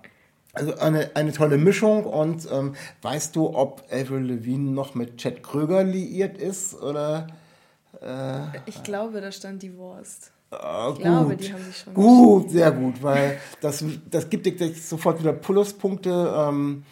also 0.55 0.75
eine, 0.77 1.11
eine 1.15 1.31
tolle 1.31 1.57
Mischung 1.57 2.05
und 2.05 2.47
ähm, 2.51 2.75
weißt 3.01 3.35
du, 3.35 3.55
ob 3.55 3.83
Avril 3.91 4.23
Levine 4.23 4.71
noch 4.71 4.95
mit 4.95 5.17
Chad 5.17 5.43
Kröger 5.43 5.83
liiert 5.83 6.37
ist 6.37 6.81
oder? 6.81 7.27
Äh, 8.01 8.59
ich 8.65 8.81
glaube, 8.83 9.21
da 9.21 9.31
stand 9.31 9.61
die 9.61 9.75
Wurst. 9.77 10.31
Ah, 10.51 10.89
ich 10.89 10.95
gut. 10.95 11.03
glaube, 11.03 11.35
die 11.35 11.53
haben 11.53 11.63
sich 11.63 11.77
schon. 11.77 11.93
Gut, 11.93 12.51
sehr 12.51 12.71
gut, 12.71 13.01
weil 13.01 13.39
das, 13.61 13.83
das 14.09 14.29
gibt 14.29 14.45
dir 14.45 14.73
sofort 14.73 15.19
wieder 15.19 15.33
Pluspunkte. 15.33 16.33
Ähm, 16.35 16.83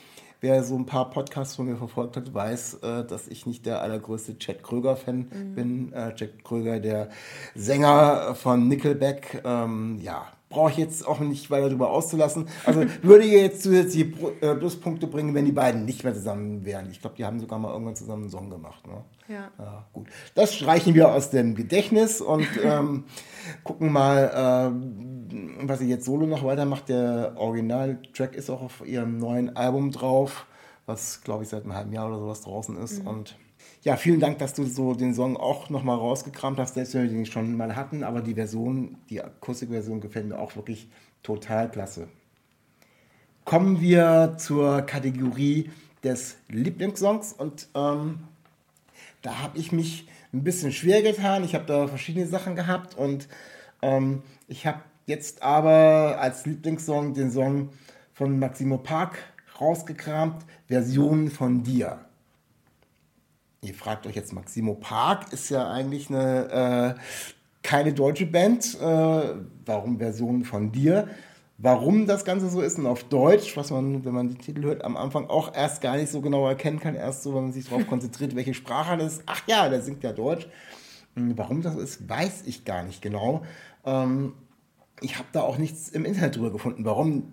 wer 0.41 0.63
so 0.63 0.75
ein 0.75 0.85
paar 0.85 1.09
Podcasts 1.09 1.55
von 1.55 1.67
mir 1.67 1.77
verfolgt 1.77 2.17
hat, 2.17 2.33
weiß, 2.33 2.75
äh, 2.83 3.05
dass 3.05 3.27
ich 3.27 3.45
nicht 3.45 3.65
der 3.65 3.81
allergrößte 3.81 4.37
Chad 4.37 4.61
Kröger-Fan 4.63 5.29
mhm. 5.31 5.55
bin. 5.55 5.93
Äh, 5.93 6.13
Chad 6.15 6.43
Kröger, 6.43 6.79
der 6.79 7.09
Sänger 7.55 8.35
von 8.35 8.67
Nickelback, 8.67 9.41
ähm, 9.45 9.99
ja, 10.01 10.27
brauche 10.53 10.71
ich 10.71 10.77
jetzt 10.77 11.05
auch 11.05 11.19
nicht 11.19 11.49
weiter 11.49 11.67
darüber 11.67 11.89
auszulassen. 11.89 12.47
Also 12.65 12.85
würde 13.01 13.25
ich 13.25 13.31
jetzt 13.31 13.63
zusätzliche 13.63 14.11
äh, 14.41 14.55
Pluspunkte 14.55 15.07
bringen, 15.07 15.33
wenn 15.33 15.45
die 15.45 15.51
beiden 15.51 15.85
nicht 15.85 16.03
mehr 16.03 16.13
zusammen 16.13 16.63
wären. 16.63 16.89
Ich 16.91 17.01
glaube, 17.01 17.15
die 17.17 17.25
haben 17.25 17.39
sogar 17.39 17.59
mal 17.59 17.71
irgendwann 17.71 17.95
zusammen 17.95 18.23
einen 18.23 18.31
Song 18.31 18.49
gemacht. 18.49 18.85
Ne? 18.87 19.03
Ja. 19.27 19.51
ja. 19.57 19.85
Gut. 19.91 20.07
Das 20.35 20.53
streichen 20.53 20.93
wir 20.93 21.11
aus 21.11 21.31
dem 21.31 21.55
Gedächtnis 21.55 22.21
und 22.21 22.47
ähm, 22.63 23.05
gucken 23.63 23.91
mal, 23.91 24.71
äh, 24.71 25.67
was 25.67 25.79
sie 25.79 25.89
jetzt 25.89 26.05
solo 26.05 26.25
noch 26.25 26.43
weitermacht. 26.43 26.87
Der 26.89 27.33
Originaltrack 27.35 28.35
ist 28.35 28.49
auch 28.49 28.61
auf 28.61 28.85
ihrem 28.85 29.17
neuen 29.17 29.55
Album 29.55 29.91
drauf, 29.91 30.45
was 30.85 31.21
glaube 31.21 31.43
ich 31.43 31.49
seit 31.49 31.63
einem 31.63 31.73
halben 31.73 31.93
Jahr 31.93 32.07
oder 32.07 32.19
sowas 32.19 32.41
draußen 32.41 32.77
ist. 32.77 33.01
Mhm. 33.01 33.07
Und 33.07 33.35
ja, 33.83 33.97
vielen 33.97 34.21
Dank, 34.21 34.39
dass 34.39 34.53
du 34.53 34.63
so 34.63 34.93
den 34.93 35.13
Song 35.13 35.35
auch 35.35 35.69
nochmal 35.69 35.97
rausgekramt 35.97 36.57
hast, 36.57 36.75
selbst 36.75 36.93
wenn 36.93 37.03
wir 37.03 37.09
den 37.09 37.25
schon 37.25 37.57
mal 37.57 37.75
hatten, 37.75 38.03
aber 38.03 38.21
die 38.21 38.35
Version, 38.35 38.97
die 39.09 39.21
Akustikversion 39.21 39.99
gefällt 39.99 40.27
mir 40.27 40.39
auch 40.39 40.55
wirklich 40.55 40.89
total 41.21 41.69
klasse. 41.69 42.07
Kommen 43.43 43.81
wir 43.81 44.35
zur 44.37 44.83
Kategorie 44.83 45.69
des 46.01 46.37
Lieblingssongs 46.47 47.33
und 47.33 47.67
ähm, 47.75 48.19
da 49.21 49.41
habe 49.41 49.57
ich 49.57 49.73
mich 49.73 50.07
ein 50.31 50.45
bisschen 50.45 50.71
schwer 50.71 51.01
getan. 51.01 51.43
Ich 51.43 51.53
habe 51.53 51.65
da 51.65 51.87
verschiedene 51.87 52.25
Sachen 52.25 52.55
gehabt 52.55 52.95
und 52.95 53.27
ähm, 53.81 54.23
ich 54.47 54.65
habe 54.65 54.79
jetzt 55.07 55.43
aber 55.43 56.19
als 56.21 56.45
Lieblingssong 56.45 57.13
den 57.13 57.31
Song 57.31 57.69
von 58.13 58.39
Maximo 58.39 58.77
Park 58.77 59.17
rausgekramt, 59.59 60.45
Version 60.67 61.29
von 61.29 61.63
dir. 61.63 61.99
Ihr 63.63 63.73
fragt 63.73 64.05
euch 64.05 64.15
jetzt, 64.15 64.33
Maximo 64.33 64.75
Park 64.75 65.31
ist 65.31 65.49
ja 65.49 65.71
eigentlich 65.71 66.09
eine, 66.09 66.95
äh, 66.97 66.99
keine 67.63 67.93
deutsche 67.93 68.25
Band. 68.25 68.77
Äh, 68.79 69.35
warum 69.65 69.97
Versionen 69.97 70.43
von 70.43 70.71
dir? 70.71 71.07
Warum 71.57 72.05
das 72.05 72.25
Ganze 72.25 72.49
so 72.49 72.61
ist 72.61 72.77
und 72.77 72.87
auf 72.87 73.05
Deutsch, 73.05 73.55
was 73.55 73.71
man, 73.71 74.03
wenn 74.03 74.13
man 74.13 74.27
die 74.27 74.35
Titel 74.35 74.63
hört, 74.63 74.83
am 74.83 74.97
Anfang 74.97 75.29
auch 75.29 75.55
erst 75.55 75.81
gar 75.81 75.95
nicht 75.95 76.11
so 76.11 76.19
genau 76.19 76.47
erkennen 76.47 76.79
kann, 76.79 76.95
erst 76.95 77.23
so, 77.23 77.33
wenn 77.35 77.43
man 77.43 77.53
sich 77.53 77.69
darauf 77.69 77.87
konzentriert, 77.87 78.35
welche 78.35 78.53
Sprache 78.53 78.97
das 78.97 79.13
ist. 79.13 79.23
Ach 79.27 79.41
ja, 79.47 79.69
der 79.69 79.81
singt 79.81 80.03
ja 80.03 80.11
Deutsch. 80.11 80.47
Hm, 81.15 81.37
warum 81.37 81.61
das 81.61 81.75
ist, 81.75 82.09
weiß 82.09 82.43
ich 82.45 82.65
gar 82.65 82.83
nicht 82.83 83.01
genau. 83.01 83.43
Ähm, 83.85 84.33
ich 84.99 85.17
habe 85.17 85.27
da 85.31 85.41
auch 85.41 85.57
nichts 85.57 85.87
im 85.89 86.03
Internet 86.03 86.35
drüber 86.35 86.51
gefunden, 86.51 86.83
warum 86.83 87.31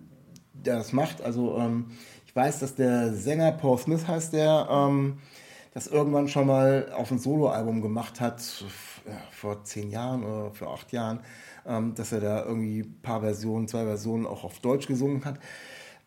der 0.53 0.77
das 0.77 0.93
macht. 0.93 1.21
Also 1.21 1.57
ähm, 1.57 1.87
Ich 2.25 2.35
weiß, 2.35 2.59
dass 2.59 2.75
der 2.75 3.13
Sänger 3.13 3.51
Paul 3.51 3.77
Smith 3.77 4.07
heißt 4.07 4.31
der, 4.33 4.67
ähm, 4.69 5.17
das 5.73 5.87
irgendwann 5.87 6.27
schon 6.27 6.47
mal 6.47 6.91
auf 6.95 7.11
ein 7.11 7.19
Soloalbum 7.19 7.81
gemacht 7.81 8.19
hat, 8.19 8.41
vor 9.31 9.63
zehn 9.63 9.89
Jahren 9.89 10.23
oder 10.23 10.51
vor 10.51 10.73
acht 10.73 10.91
Jahren, 10.91 11.21
ähm, 11.65 11.95
dass 11.95 12.11
er 12.11 12.19
da 12.19 12.45
irgendwie 12.45 12.81
ein 12.81 12.99
paar 13.01 13.21
Versionen, 13.21 13.67
zwei 13.67 13.85
Versionen 13.85 14.25
auch 14.25 14.43
auf 14.43 14.59
Deutsch 14.59 14.87
gesungen 14.87 15.25
hat. 15.25 15.39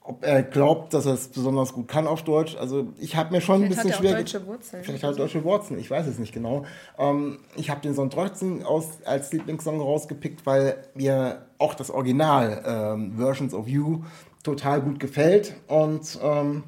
Ob 0.07 0.23
er 0.23 0.43
glaubt, 0.43 0.93
dass 0.93 1.07
er 1.07 1.15
es 1.15 1.29
besonders 1.29 1.73
gut 1.73 1.89
kann 1.89 2.07
auf 2.07 2.23
Deutsch, 2.23 2.57
also 2.57 2.89
ich 2.99 3.17
habe 3.17 3.33
mir 3.33 3.41
schon 3.41 3.63
ein 3.65 3.73
Vielleicht 3.73 3.79
hat 3.79 3.85
bisschen 3.85 3.91
er 3.91 3.97
auch 3.97 4.01
schwer. 4.01 4.17
deutsche 4.19 4.47
Wurzeln. 4.47 4.85
Vielleicht 4.85 5.03
hat 5.03 5.11
er 5.13 5.17
deutsche 5.17 5.45
Wurzeln, 5.45 5.81
ich 5.81 5.91
weiß 5.91 6.07
es 6.07 6.19
nicht 6.19 6.35
genau. 6.35 6.67
Ähm, 6.99 7.39
ich 7.57 7.71
habe 7.71 7.81
den 7.81 7.95
Song 7.95 8.11
trotzdem 8.11 8.65
aus, 8.65 8.99
als 9.07 9.33
Lieblingssong 9.33 9.81
rausgepickt, 9.81 10.45
weil 10.45 10.77
mir 10.95 11.47
auch 11.57 11.73
das 11.73 11.91
Original 11.91 12.63
ähm, 12.67 13.15
Versions 13.17 13.55
of 13.55 13.67
You 13.67 14.03
total 14.43 14.83
gut 14.83 15.01
gefällt 15.01 15.55
und 15.69 16.19
ähm, 16.23 16.65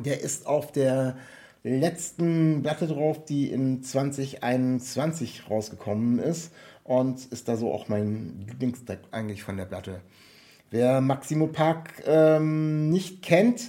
der 0.00 0.22
ist 0.22 0.46
auf 0.46 0.72
der 0.72 1.16
letzten 1.64 2.62
Platte 2.62 2.86
drauf, 2.86 3.24
die 3.24 3.50
in 3.50 3.82
2021 3.82 5.50
rausgekommen 5.50 6.18
ist 6.18 6.52
und 6.84 7.24
ist 7.26 7.48
da 7.48 7.56
so 7.56 7.72
auch 7.72 7.88
mein 7.88 8.44
Lieblingstrack 8.46 9.00
eigentlich 9.10 9.42
von 9.42 9.56
der 9.56 9.64
Platte. 9.64 10.00
Wer 10.70 11.00
Maximo 11.00 11.46
Park 11.46 12.02
ähm, 12.06 12.90
nicht 12.90 13.22
kennt, 13.22 13.62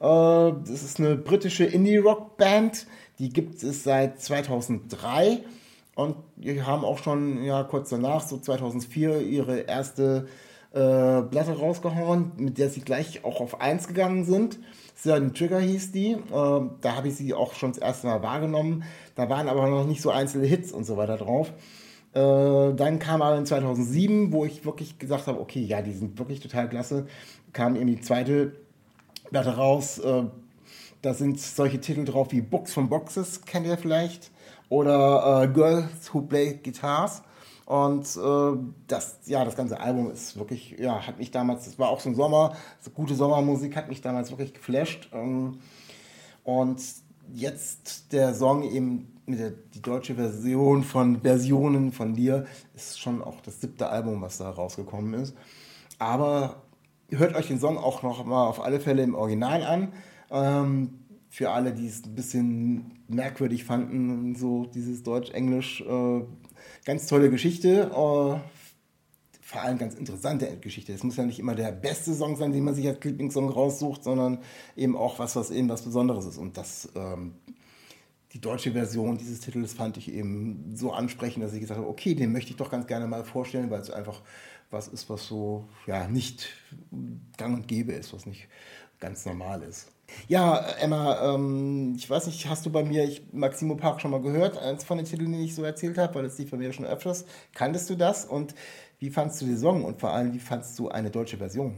das 0.00 0.82
ist 0.82 0.98
eine 0.98 1.16
britische 1.16 1.64
Indie-Rock-Band, 1.64 2.86
die 3.18 3.28
gibt 3.28 3.62
es 3.62 3.84
seit 3.84 4.20
2003 4.20 5.40
und 5.94 6.16
die 6.36 6.62
haben 6.62 6.84
auch 6.84 6.98
schon 6.98 7.44
ja, 7.44 7.62
kurz 7.64 7.90
danach, 7.90 8.26
so 8.26 8.38
2004, 8.38 9.20
ihre 9.20 9.60
erste 9.60 10.26
äh, 10.26 10.53
Platte 10.78 11.56
rausgehauen, 11.58 12.32
mit 12.36 12.58
der 12.58 12.68
sie 12.68 12.80
gleich 12.80 13.24
auch 13.24 13.40
auf 13.40 13.60
1 13.60 13.88
gegangen 13.88 14.24
sind. 14.24 14.58
Certain 14.96 15.34
Trigger 15.34 15.60
hieß 15.60 15.92
die. 15.92 16.12
Äh, 16.12 16.18
da 16.30 16.96
habe 16.96 17.08
ich 17.08 17.16
sie 17.16 17.34
auch 17.34 17.54
schon 17.54 17.72
das 17.72 17.78
erste 17.78 18.06
Mal 18.06 18.22
wahrgenommen. 18.22 18.84
Da 19.14 19.28
waren 19.28 19.48
aber 19.48 19.68
noch 19.68 19.86
nicht 19.86 20.02
so 20.02 20.10
einzelne 20.10 20.46
Hits 20.46 20.72
und 20.72 20.84
so 20.84 20.96
weiter 20.96 21.16
drauf. 21.16 21.52
Äh, 22.14 22.74
dann 22.74 22.98
kam 22.98 23.22
aber 23.22 23.36
in 23.36 23.46
2007, 23.46 24.32
wo 24.32 24.44
ich 24.44 24.64
wirklich 24.64 24.98
gesagt 24.98 25.26
habe, 25.26 25.40
okay, 25.40 25.60
ja, 25.60 25.82
die 25.82 25.92
sind 25.92 26.18
wirklich 26.18 26.40
total 26.40 26.68
klasse, 26.68 27.06
kam 27.52 27.74
eben 27.74 27.88
die 27.88 28.00
zweite 28.00 28.52
Platte 29.30 29.56
raus. 29.56 29.98
Äh, 29.98 30.24
da 31.02 31.12
sind 31.12 31.40
solche 31.40 31.80
Titel 31.80 32.04
drauf 32.04 32.28
wie 32.30 32.40
Books 32.40 32.72
from 32.72 32.88
Boxes, 32.88 33.42
kennt 33.44 33.66
ihr 33.66 33.76
vielleicht, 33.76 34.30
oder 34.68 35.42
äh, 35.42 35.48
Girls 35.48 36.14
Who 36.14 36.22
Play 36.22 36.60
Guitars. 36.62 37.22
Und 37.66 38.04
äh, 38.16 38.58
das, 38.86 39.20
ja, 39.24 39.44
das 39.44 39.56
ganze 39.56 39.80
Album 39.80 40.10
ist 40.10 40.38
wirklich, 40.38 40.76
ja, 40.78 41.06
hat 41.06 41.18
mich 41.18 41.30
damals, 41.30 41.64
das 41.64 41.78
war 41.78 41.88
auch 41.88 42.00
so 42.00 42.10
ein 42.10 42.14
Sommer, 42.14 42.54
so 42.80 42.90
gute 42.90 43.14
Sommermusik, 43.14 43.74
hat 43.76 43.88
mich 43.88 44.02
damals 44.02 44.30
wirklich 44.30 44.52
geflasht. 44.52 45.08
Ähm, 45.12 45.58
und 46.42 46.82
jetzt 47.32 48.12
der 48.12 48.34
Song 48.34 48.64
eben 48.64 49.14
mit 49.26 49.38
der 49.38 49.50
die 49.50 49.80
deutsche 49.80 50.14
Version 50.14 50.82
von 50.82 51.22
Versionen 51.22 51.92
von 51.92 52.14
dir 52.14 52.44
ist 52.74 53.00
schon 53.00 53.22
auch 53.22 53.40
das 53.40 53.60
siebte 53.60 53.88
Album, 53.88 54.20
was 54.20 54.38
da 54.38 54.50
rausgekommen 54.50 55.14
ist. 55.14 55.34
Aber 55.98 56.62
hört 57.10 57.34
euch 57.34 57.48
den 57.48 57.58
Song 57.58 57.78
auch 57.78 58.02
noch 58.02 58.24
mal 58.24 58.46
auf 58.46 58.62
alle 58.62 58.80
Fälle 58.80 59.02
im 59.02 59.14
Original 59.14 59.62
an. 59.62 59.92
Ähm, 60.30 60.98
für 61.30 61.50
alle, 61.50 61.72
die 61.72 61.86
es 61.86 62.04
ein 62.04 62.14
bisschen 62.14 63.00
merkwürdig 63.08 63.64
fanden, 63.64 64.36
so 64.36 64.66
dieses 64.66 65.02
Deutsch-Englisch, 65.02 65.80
äh, 65.80 66.20
ganz 66.84 67.06
tolle 67.06 67.30
Geschichte. 67.30 67.90
Äh, 67.90 68.38
vor 69.44 69.62
allem 69.62 69.78
ganz 69.78 69.94
interessante 69.94 70.56
Geschichte. 70.56 70.92
Es 70.92 71.04
muss 71.04 71.16
ja 71.16 71.24
nicht 71.24 71.38
immer 71.38 71.54
der 71.54 71.70
beste 71.70 72.14
Song 72.14 72.36
sein, 72.36 72.52
den 72.52 72.64
man 72.64 72.74
sich 72.74 72.88
als 72.88 73.04
Lieblingssong 73.04 73.48
raussucht, 73.50 74.02
sondern 74.02 74.38
eben 74.74 74.96
auch 74.96 75.18
was, 75.18 75.36
was 75.36 75.50
eben 75.50 75.68
was 75.68 75.82
Besonderes 75.82 76.24
ist. 76.24 76.38
Und 76.38 76.56
das, 76.56 76.88
ähm, 76.96 77.34
die 78.32 78.40
deutsche 78.40 78.72
Version 78.72 79.16
dieses 79.16 79.40
Titels 79.40 79.74
fand 79.74 79.96
ich 79.96 80.12
eben 80.12 80.72
so 80.74 80.92
ansprechend, 80.92 81.44
dass 81.44 81.52
ich 81.52 81.60
gesagt 81.60 81.78
habe, 81.78 81.88
okay, 81.88 82.14
den 82.14 82.32
möchte 82.32 82.50
ich 82.50 82.56
doch 82.56 82.70
ganz 82.70 82.86
gerne 82.86 83.06
mal 83.06 83.22
vorstellen, 83.22 83.70
weil 83.70 83.80
es 83.80 83.90
einfach 83.90 84.22
was 84.70 84.88
ist, 84.88 85.08
was 85.08 85.26
so 85.26 85.68
ja 85.86 86.08
nicht 86.08 86.48
gang 87.36 87.54
und 87.54 87.68
gäbe 87.68 87.92
ist, 87.92 88.12
was 88.12 88.26
nicht 88.26 88.48
ganz 88.98 89.24
normal 89.24 89.62
ist. 89.62 89.93
Ja, 90.28 90.64
Emma, 90.80 91.34
ähm, 91.34 91.94
ich 91.96 92.08
weiß 92.08 92.26
nicht, 92.26 92.48
hast 92.48 92.64
du 92.66 92.70
bei 92.70 92.84
mir 92.84 93.04
ich, 93.04 93.22
Maximo 93.32 93.76
Park 93.76 94.00
schon 94.00 94.10
mal 94.10 94.20
gehört? 94.20 94.58
Eins 94.58 94.84
von 94.84 94.96
den 94.96 95.06
Titeln, 95.06 95.32
die 95.32 95.44
ich 95.44 95.54
so 95.54 95.62
erzählt 95.62 95.98
habe, 95.98 96.14
weil 96.14 96.22
das 96.24 96.38
lief 96.38 96.50
bei 96.50 96.56
mir 96.56 96.72
schon 96.72 96.86
öfters. 96.86 97.24
Kanntest 97.54 97.90
du 97.90 97.94
das? 97.94 98.24
Und 98.24 98.54
wie 98.98 99.10
fandst 99.10 99.40
du 99.40 99.46
den 99.46 99.58
Song? 99.58 99.84
Und 99.84 100.00
vor 100.00 100.10
allem, 100.10 100.32
wie 100.32 100.38
fandst 100.38 100.78
du 100.78 100.88
eine 100.88 101.10
deutsche 101.10 101.36
Version? 101.36 101.74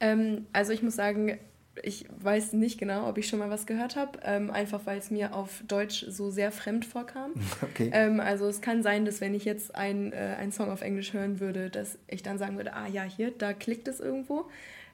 Ähm, 0.00 0.46
also 0.52 0.72
ich 0.72 0.82
muss 0.82 0.96
sagen, 0.96 1.38
ich 1.82 2.06
weiß 2.22 2.52
nicht 2.52 2.78
genau, 2.78 3.08
ob 3.08 3.18
ich 3.18 3.28
schon 3.28 3.38
mal 3.38 3.50
was 3.50 3.66
gehört 3.66 3.96
habe, 3.96 4.18
ähm, 4.24 4.50
einfach 4.50 4.82
weil 4.84 4.98
es 4.98 5.10
mir 5.10 5.34
auf 5.34 5.62
Deutsch 5.66 6.04
so 6.08 6.30
sehr 6.30 6.52
fremd 6.52 6.84
vorkam. 6.84 7.32
Okay. 7.62 7.90
Ähm, 7.92 8.20
also 8.20 8.46
es 8.46 8.60
kann 8.60 8.82
sein, 8.82 9.04
dass 9.04 9.20
wenn 9.20 9.34
ich 9.34 9.44
jetzt 9.44 9.74
ein, 9.74 10.12
äh, 10.12 10.36
einen 10.38 10.52
Song 10.52 10.70
auf 10.70 10.82
Englisch 10.82 11.12
hören 11.12 11.40
würde, 11.40 11.70
dass 11.70 11.98
ich 12.06 12.22
dann 12.22 12.38
sagen 12.38 12.56
würde, 12.56 12.74
ah 12.74 12.86
ja, 12.86 13.02
hier, 13.02 13.30
da 13.30 13.52
klickt 13.52 13.88
es 13.88 14.00
irgendwo. 14.00 14.44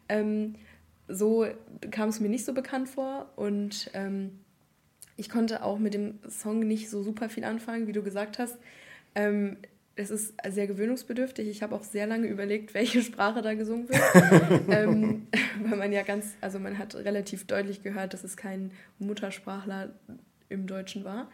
Ähm, 0.09 0.55
so 1.11 1.47
kam 1.91 2.09
es 2.09 2.21
mir 2.21 2.29
nicht 2.29 2.45
so 2.45 2.55
bekannt 2.55 2.89
vor 2.89 3.31
und 3.37 3.91
ähm, 3.95 4.41
ich 5.17 5.29
konnte 5.29 5.63
auch 5.63 5.79
mit 5.79 5.93
dem 5.93 6.19
Song 6.29 6.61
nicht 6.61 6.89
so 6.89 7.03
super 7.03 7.29
viel 7.29 7.45
anfangen, 7.45 7.87
wie 7.87 7.93
du 7.93 8.03
gesagt 8.03 8.39
hast. 8.39 8.57
Ähm, 9.15 9.59
es 9.97 10.11
ist 10.11 10.35
sehr 10.49 10.67
gewöhnungsbedürftig. 10.67 11.47
Ich 11.49 11.63
habe 11.63 11.75
auch 11.75 11.85
sehr 11.85 12.07
lange 12.07 12.27
überlegt, 12.27 12.73
welche 12.75 13.03
Sprache 13.03 13.43
da 13.43 13.55
gesungen 13.55 13.89
wird. 13.89 14.01
ähm, 14.71 15.27
weil 15.65 15.79
man 15.79 15.93
ja 15.93 16.03
ganz, 16.03 16.37
also 16.41 16.59
man 16.59 16.79
hat 16.79 16.95
relativ 16.95 17.47
deutlich 17.47 17.83
gehört, 17.83 18.15
dass 18.15 18.25
es 18.25 18.37
kein 18.37 18.71
Muttersprachler 18.99 19.91
im 20.49 20.67
Deutschen 20.67 21.05
war. 21.05 21.31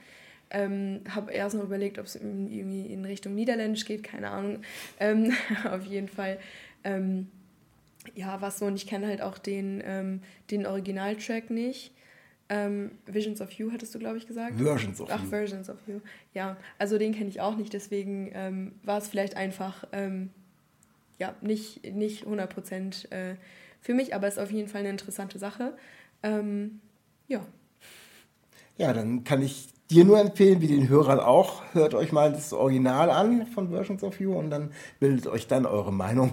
Ähm, 0.51 1.01
habe 1.09 1.33
erst 1.33 1.57
noch 1.57 1.65
überlegt, 1.65 1.99
ob 1.99 2.07
es 2.07 2.15
irgendwie 2.15 2.87
in 2.87 3.05
Richtung 3.05 3.35
Niederländisch 3.35 3.85
geht, 3.85 4.05
keine 4.05 4.31
Ahnung. 4.31 4.62
Ähm, 5.01 5.33
auf 5.65 5.85
jeden 5.85 6.09
Fall. 6.09 6.39
Ähm, 6.85 7.29
ja, 8.14 8.40
was 8.40 8.59
so, 8.59 8.66
und 8.66 8.77
ich 8.77 8.87
kenne 8.87 9.07
halt 9.07 9.23
auch 9.23 9.38
den, 9.38 9.83
ähm, 9.85 10.21
den 10.51 10.66
Originaltrack 10.66 11.51
nicht. 11.51 11.92
Ähm, 12.49 12.92
Visions 13.07 13.40
of 13.40 13.51
You 13.53 13.73
hattest 13.73 13.95
du, 13.95 13.99
glaube 13.99 14.19
ich, 14.19 14.27
gesagt. 14.27 14.57
Versions 14.57 15.01
of 15.01 15.09
Ach, 15.11 15.23
You. 15.23 15.29
Versions 15.29 15.69
of 15.69 15.79
You. 15.87 16.01
Ja, 16.33 16.57
also 16.79 16.97
den 16.97 17.12
kenne 17.12 17.29
ich 17.29 17.40
auch 17.40 17.57
nicht, 17.57 17.73
deswegen 17.73 18.31
ähm, 18.35 18.73
war 18.85 18.99
es 18.99 19.09
vielleicht 19.09 19.37
einfach 19.37 19.85
ähm, 19.92 20.31
ja, 21.19 21.35
nicht, 21.40 21.85
nicht 21.95 22.27
100% 22.27 23.11
äh, 23.11 23.37
für 23.81 23.95
mich, 23.95 24.14
aber 24.14 24.29
ist 24.29 24.38
auf 24.38 24.51
jeden 24.51 24.69
Fall 24.69 24.81
eine 24.81 24.90
interessante 24.90 25.38
Sache. 25.38 25.77
Ähm, 26.23 26.81
ja. 27.29 27.45
Ja, 28.77 28.92
dann 28.92 29.25
kann 29.25 29.42
ich 29.42 29.69
dir 29.90 30.05
nur 30.05 30.21
empfehlen, 30.21 30.61
wie 30.61 30.66
den 30.66 30.88
Hörern 30.88 31.21
auch, 31.21 31.62
hört 31.73 31.95
euch 31.95 32.12
mal 32.12 32.33
das 32.33 32.53
Original 32.53 33.11
an 33.11 33.47
von 33.47 33.71
Versions 33.71 34.03
of 34.03 34.21
You 34.21 34.35
und 34.35 34.51
dann 34.51 34.73
bildet 34.99 35.27
euch 35.27 35.47
dann 35.47 35.64
eure 35.64 35.92
Meinung, 35.92 36.33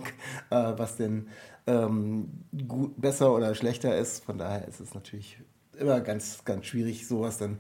äh, 0.50 0.74
was 0.76 0.96
denn 0.98 1.28
ähm, 1.68 2.30
gut, 2.68 3.00
besser 3.00 3.34
oder 3.34 3.56
schlechter 3.56 3.98
ist. 3.98 4.24
Von 4.24 4.38
daher 4.38 4.68
ist 4.68 4.80
es 4.80 4.94
natürlich 4.94 5.40
immer 5.78 6.02
ganz, 6.02 6.44
ganz 6.46 6.66
schwierig, 6.66 7.08
sowas 7.08 7.38
dann 7.38 7.60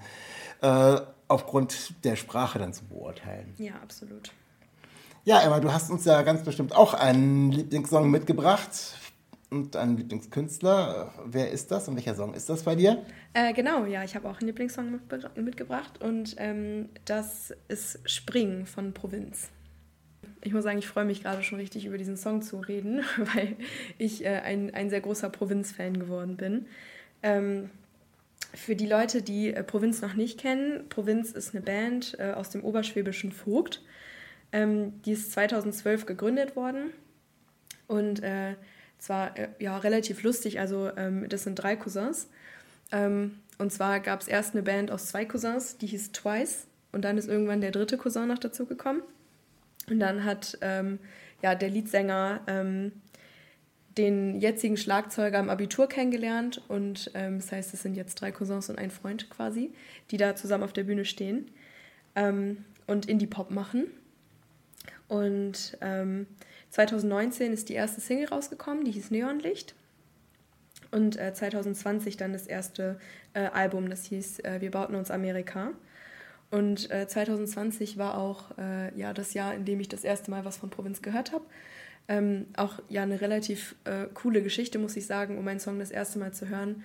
äh, 0.61 1.01
aufgrund 1.27 2.03
der 2.03 2.15
Sprache 2.15 2.59
dann 2.59 2.73
zu 2.73 2.85
beurteilen. 2.85 3.53
Ja, 3.57 3.73
absolut. 3.81 4.31
Ja, 5.25 5.41
Emma, 5.41 5.59
du 5.59 5.71
hast 5.71 5.89
uns 5.89 6.05
ja 6.05 6.21
ganz 6.21 6.43
bestimmt 6.43 6.75
auch 6.75 6.93
einen 6.93 7.51
Lieblingssong 7.51 8.11
mitgebracht 8.11 8.69
und 9.49 9.75
einen 9.75 9.95
Lieblingskünstler. 9.95 11.13
Wer 11.25 11.51
ist 11.51 11.71
das 11.71 11.87
und 11.87 11.95
welcher 11.95 12.15
Song 12.15 12.33
ist 12.33 12.49
das 12.49 12.63
bei 12.63 12.75
dir? 12.75 13.05
Äh, 13.33 13.53
genau, 13.53 13.85
ja, 13.85 14.03
ich 14.03 14.15
habe 14.15 14.29
auch 14.29 14.39
einen 14.39 14.47
Lieblingssong 14.47 14.99
mitgebracht 15.35 16.01
und 16.01 16.35
ähm, 16.39 16.89
das 17.05 17.53
ist 17.69 17.99
Springen 18.09 18.65
von 18.65 18.93
Provinz. 18.93 19.49
Ich 20.43 20.53
muss 20.53 20.63
sagen, 20.63 20.77
ich 20.77 20.88
freue 20.88 21.06
mich 21.06 21.23
gerade 21.23 21.41
schon 21.41 21.58
richtig 21.58 21.86
über 21.86 21.97
diesen 21.97 22.17
Song 22.17 22.41
zu 22.41 22.60
reden, 22.60 23.01
weil 23.17 23.56
ich 23.97 24.25
äh, 24.25 24.41
ein, 24.43 24.73
ein 24.73 24.89
sehr 24.89 25.01
großer 25.01 25.29
Provinz-Fan 25.29 25.99
geworden 25.99 26.36
bin. 26.36 26.65
Ähm, 27.21 27.69
für 28.53 28.75
die 28.75 28.86
Leute, 28.86 29.21
die 29.21 29.53
äh, 29.53 29.63
Provinz 29.63 30.01
noch 30.01 30.13
nicht 30.13 30.39
kennen, 30.39 30.88
Provinz 30.89 31.32
ist 31.32 31.56
eine 31.56 31.63
Band 31.63 32.17
äh, 32.19 32.34
aus 32.34 32.49
dem 32.49 32.63
oberschwäbischen 32.63 33.32
Vogt. 33.32 33.82
Ähm, 34.51 35.01
die 35.03 35.13
ist 35.13 35.32
2012 35.32 36.06
gegründet 36.06 36.56
worden 36.56 36.91
und 37.88 38.21
äh, 38.21 38.56
zwar 38.99 39.38
äh, 39.38 39.49
ja, 39.60 39.77
relativ 39.77 40.23
lustig, 40.23 40.60
also 40.60 40.91
ähm, 40.95 41.27
das 41.29 41.43
sind 41.43 41.56
drei 41.56 41.75
Cousins. 41.75 42.29
Ähm, 42.91 43.39
und 43.58 43.71
zwar 43.71 43.99
gab 43.99 44.21
es 44.21 44.27
erst 44.27 44.53
eine 44.53 44.63
Band 44.63 44.91
aus 44.91 45.08
zwei 45.08 45.25
Cousins, 45.25 45.77
die 45.77 45.88
hieß 45.88 46.12
Twice 46.12 46.67
und 46.91 47.03
dann 47.03 47.17
ist 47.17 47.27
irgendwann 47.27 47.62
der 47.62 47.71
dritte 47.71 47.97
Cousin 47.97 48.27
noch 48.27 48.39
dazu 48.39 48.65
gekommen. 48.65 49.01
Und 49.89 50.00
dann 50.00 50.24
hat 50.24 50.58
ähm, 50.62 51.00
ja, 51.41 51.56
der 51.56 51.69
Leadsänger 51.69 52.41
ähm, 52.48 52.93
den 53.98 54.39
jetzigen 54.39 54.78
Schlagzeuger 54.78 55.39
im 55.39 55.50
Abitur 55.50 55.88
kennengelernt 55.88 56.62
und 56.67 57.12
ähm, 57.13 57.39
das 57.39 57.52
heißt, 57.52 57.74
es 57.74 57.84
sind 57.84 57.96
jetzt 57.96 58.15
drei 58.15 58.32
Cousins 58.32 58.69
und 58.69 58.80
ein 58.80 58.89
Freund 58.89 59.30
quasi, 59.30 59.72
die 60.10 60.17
da 60.17 60.36
zusammen 60.36 60.63
auf 60.63 60.74
der 60.74 60.84
Bühne 60.84 61.06
stehen 61.06 61.52
ähm, 62.15 62.65
und 62.88 63.08
Indie-Pop 63.08 63.52
machen. 63.52 63.88
Und 65.08 65.78
ähm, 65.82 66.26
2019 66.72 67.54
ist 67.54 67.69
die 67.69 67.74
erste 67.74 68.02
Single 68.02 68.30
rausgekommen, 68.30 68.84
die 68.84 68.91
hieß 68.91 69.12
Neonlicht. 69.12 69.76
Und 70.89 71.17
äh, 71.19 71.34
2020 71.34 72.17
dann 72.17 72.34
das 72.34 72.48
erste 72.48 73.00
äh, 73.34 73.41
Album, 73.41 73.89
das 73.89 74.06
hieß 74.06 74.39
äh, 74.39 74.62
Wir 74.62 74.72
bauten 74.72 74.96
uns 74.96 75.12
Amerika. 75.12 75.72
Und 76.53 76.91
äh, 76.91 77.07
2020 77.07 77.97
war 77.97 78.15
auch 78.15 78.55
äh, 78.59 78.95
ja, 78.95 79.11
das 79.11 79.33
Jahr, 79.33 79.55
in 79.55 79.65
dem 79.65 79.79
ich 79.79 79.89
das 79.89 80.03
erste 80.03 80.29
Mal 80.29 80.45
was 80.45 80.57
von 80.57 80.69
Provinz 80.69 81.01
gehört 81.01 81.31
habe. 81.31 81.43
Ähm, 82.07 82.45
auch 82.55 82.77
ja 82.89 83.01
eine 83.01 83.21
relativ 83.21 83.73
äh, 83.85 84.05
coole 84.13 84.43
Geschichte, 84.43 84.77
muss 84.77 84.95
ich 84.95 85.07
sagen, 85.07 85.39
um 85.39 85.45
meinen 85.45 85.59
Song 85.59 85.79
das 85.79 85.89
erste 85.89 86.19
Mal 86.19 86.31
zu 86.31 86.49
hören. 86.49 86.83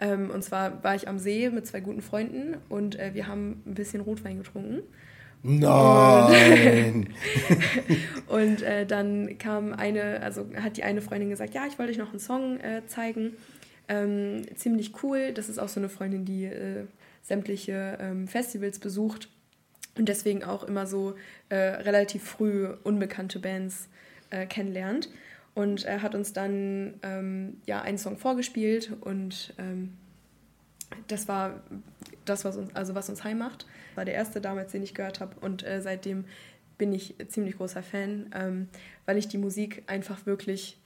Ähm, 0.00 0.30
und 0.30 0.42
zwar 0.42 0.82
war 0.82 0.96
ich 0.96 1.06
am 1.06 1.20
See 1.20 1.48
mit 1.50 1.64
zwei 1.64 1.78
guten 1.78 2.02
Freunden 2.02 2.56
und 2.68 2.98
äh, 2.98 3.14
wir 3.14 3.28
haben 3.28 3.62
ein 3.64 3.74
bisschen 3.74 4.00
Rotwein 4.00 4.38
getrunken. 4.38 4.80
Nein! 5.44 7.14
Und 8.28 8.62
äh, 8.62 8.86
dann 8.86 9.36
kam 9.36 9.74
eine, 9.74 10.22
also 10.22 10.46
hat 10.56 10.78
die 10.78 10.84
eine 10.84 11.02
Freundin 11.02 11.28
gesagt, 11.28 11.52
ja, 11.52 11.66
ich 11.66 11.78
wollte 11.78 11.92
euch 11.92 11.98
noch 11.98 12.10
einen 12.10 12.18
Song 12.18 12.58
äh, 12.60 12.80
zeigen. 12.86 13.34
Ähm, 13.86 14.46
ziemlich 14.56 15.02
cool. 15.02 15.32
Das 15.34 15.50
ist 15.50 15.58
auch 15.58 15.68
so 15.68 15.78
eine 15.78 15.90
Freundin, 15.90 16.24
die 16.24 16.46
äh, 16.46 16.86
sämtliche 17.24 17.98
ähm, 18.00 18.28
Festivals 18.28 18.78
besucht 18.78 19.28
und 19.96 20.08
deswegen 20.08 20.44
auch 20.44 20.62
immer 20.62 20.86
so 20.86 21.14
äh, 21.48 21.56
relativ 21.56 22.22
früh 22.22 22.68
unbekannte 22.84 23.38
Bands 23.40 23.88
äh, 24.30 24.46
kennenlernt. 24.46 25.08
Und 25.54 25.84
er 25.84 26.02
hat 26.02 26.14
uns 26.14 26.32
dann 26.32 26.94
ähm, 27.02 27.60
ja 27.66 27.80
einen 27.80 27.98
Song 27.98 28.18
vorgespielt 28.18 28.92
und 29.00 29.54
ähm, 29.58 29.94
das 31.08 31.28
war 31.28 31.62
das, 32.24 32.44
was 32.44 32.56
uns, 32.56 32.74
also 32.74 32.94
was 32.94 33.08
uns 33.08 33.24
heim 33.24 33.38
macht. 33.38 33.66
War 33.94 34.04
der 34.04 34.14
erste 34.14 34.40
damals, 34.40 34.72
den 34.72 34.82
ich 34.82 34.94
gehört 34.94 35.20
habe 35.20 35.36
und 35.40 35.64
äh, 35.64 35.80
seitdem 35.80 36.24
bin 36.76 36.92
ich 36.92 37.14
ziemlich 37.28 37.56
großer 37.56 37.82
Fan, 37.82 38.30
ähm, 38.34 38.68
weil 39.06 39.16
ich 39.16 39.28
die 39.28 39.38
Musik 39.38 39.84
einfach 39.86 40.26
wirklich 40.26 40.78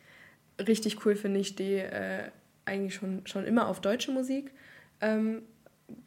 richtig 0.60 1.04
cool 1.04 1.16
finde. 1.16 1.40
Ich 1.40 1.48
stehe 1.48 1.84
äh, 1.90 2.30
eigentlich 2.66 2.94
schon, 2.94 3.26
schon 3.26 3.44
immer 3.44 3.68
auf 3.68 3.80
deutsche 3.80 4.12
Musik. 4.12 4.52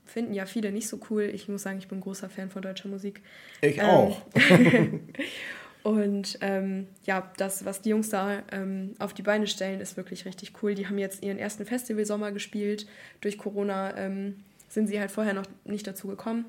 Finden 0.05 0.33
ja 0.33 0.45
viele 0.45 0.71
nicht 0.71 0.87
so 0.87 0.99
cool. 1.09 1.23
Ich 1.23 1.47
muss 1.47 1.63
sagen, 1.63 1.79
ich 1.79 1.87
bin 1.87 2.01
großer 2.01 2.29
Fan 2.29 2.49
von 2.49 2.61
deutscher 2.61 2.89
Musik. 2.89 3.21
Ich 3.61 3.79
Ähm, 3.79 3.85
auch. 3.85 4.21
Und 5.83 6.37
ähm, 6.41 6.87
ja, 7.05 7.31
das, 7.37 7.65
was 7.65 7.81
die 7.81 7.89
Jungs 7.89 8.09
da 8.09 8.43
ähm, 8.51 8.93
auf 8.99 9.13
die 9.13 9.23
Beine 9.23 9.47
stellen, 9.47 9.81
ist 9.81 9.97
wirklich 9.97 10.25
richtig 10.25 10.53
cool. 10.61 10.75
Die 10.75 10.87
haben 10.87 10.99
jetzt 10.99 11.23
ihren 11.23 11.39
ersten 11.39 11.65
Festivalsommer 11.65 12.31
gespielt. 12.31 12.85
Durch 13.19 13.37
Corona 13.37 13.97
ähm, 13.97 14.43
sind 14.69 14.87
sie 14.87 14.99
halt 14.99 15.09
vorher 15.09 15.33
noch 15.33 15.47
nicht 15.65 15.87
dazu 15.87 16.07
gekommen. 16.07 16.45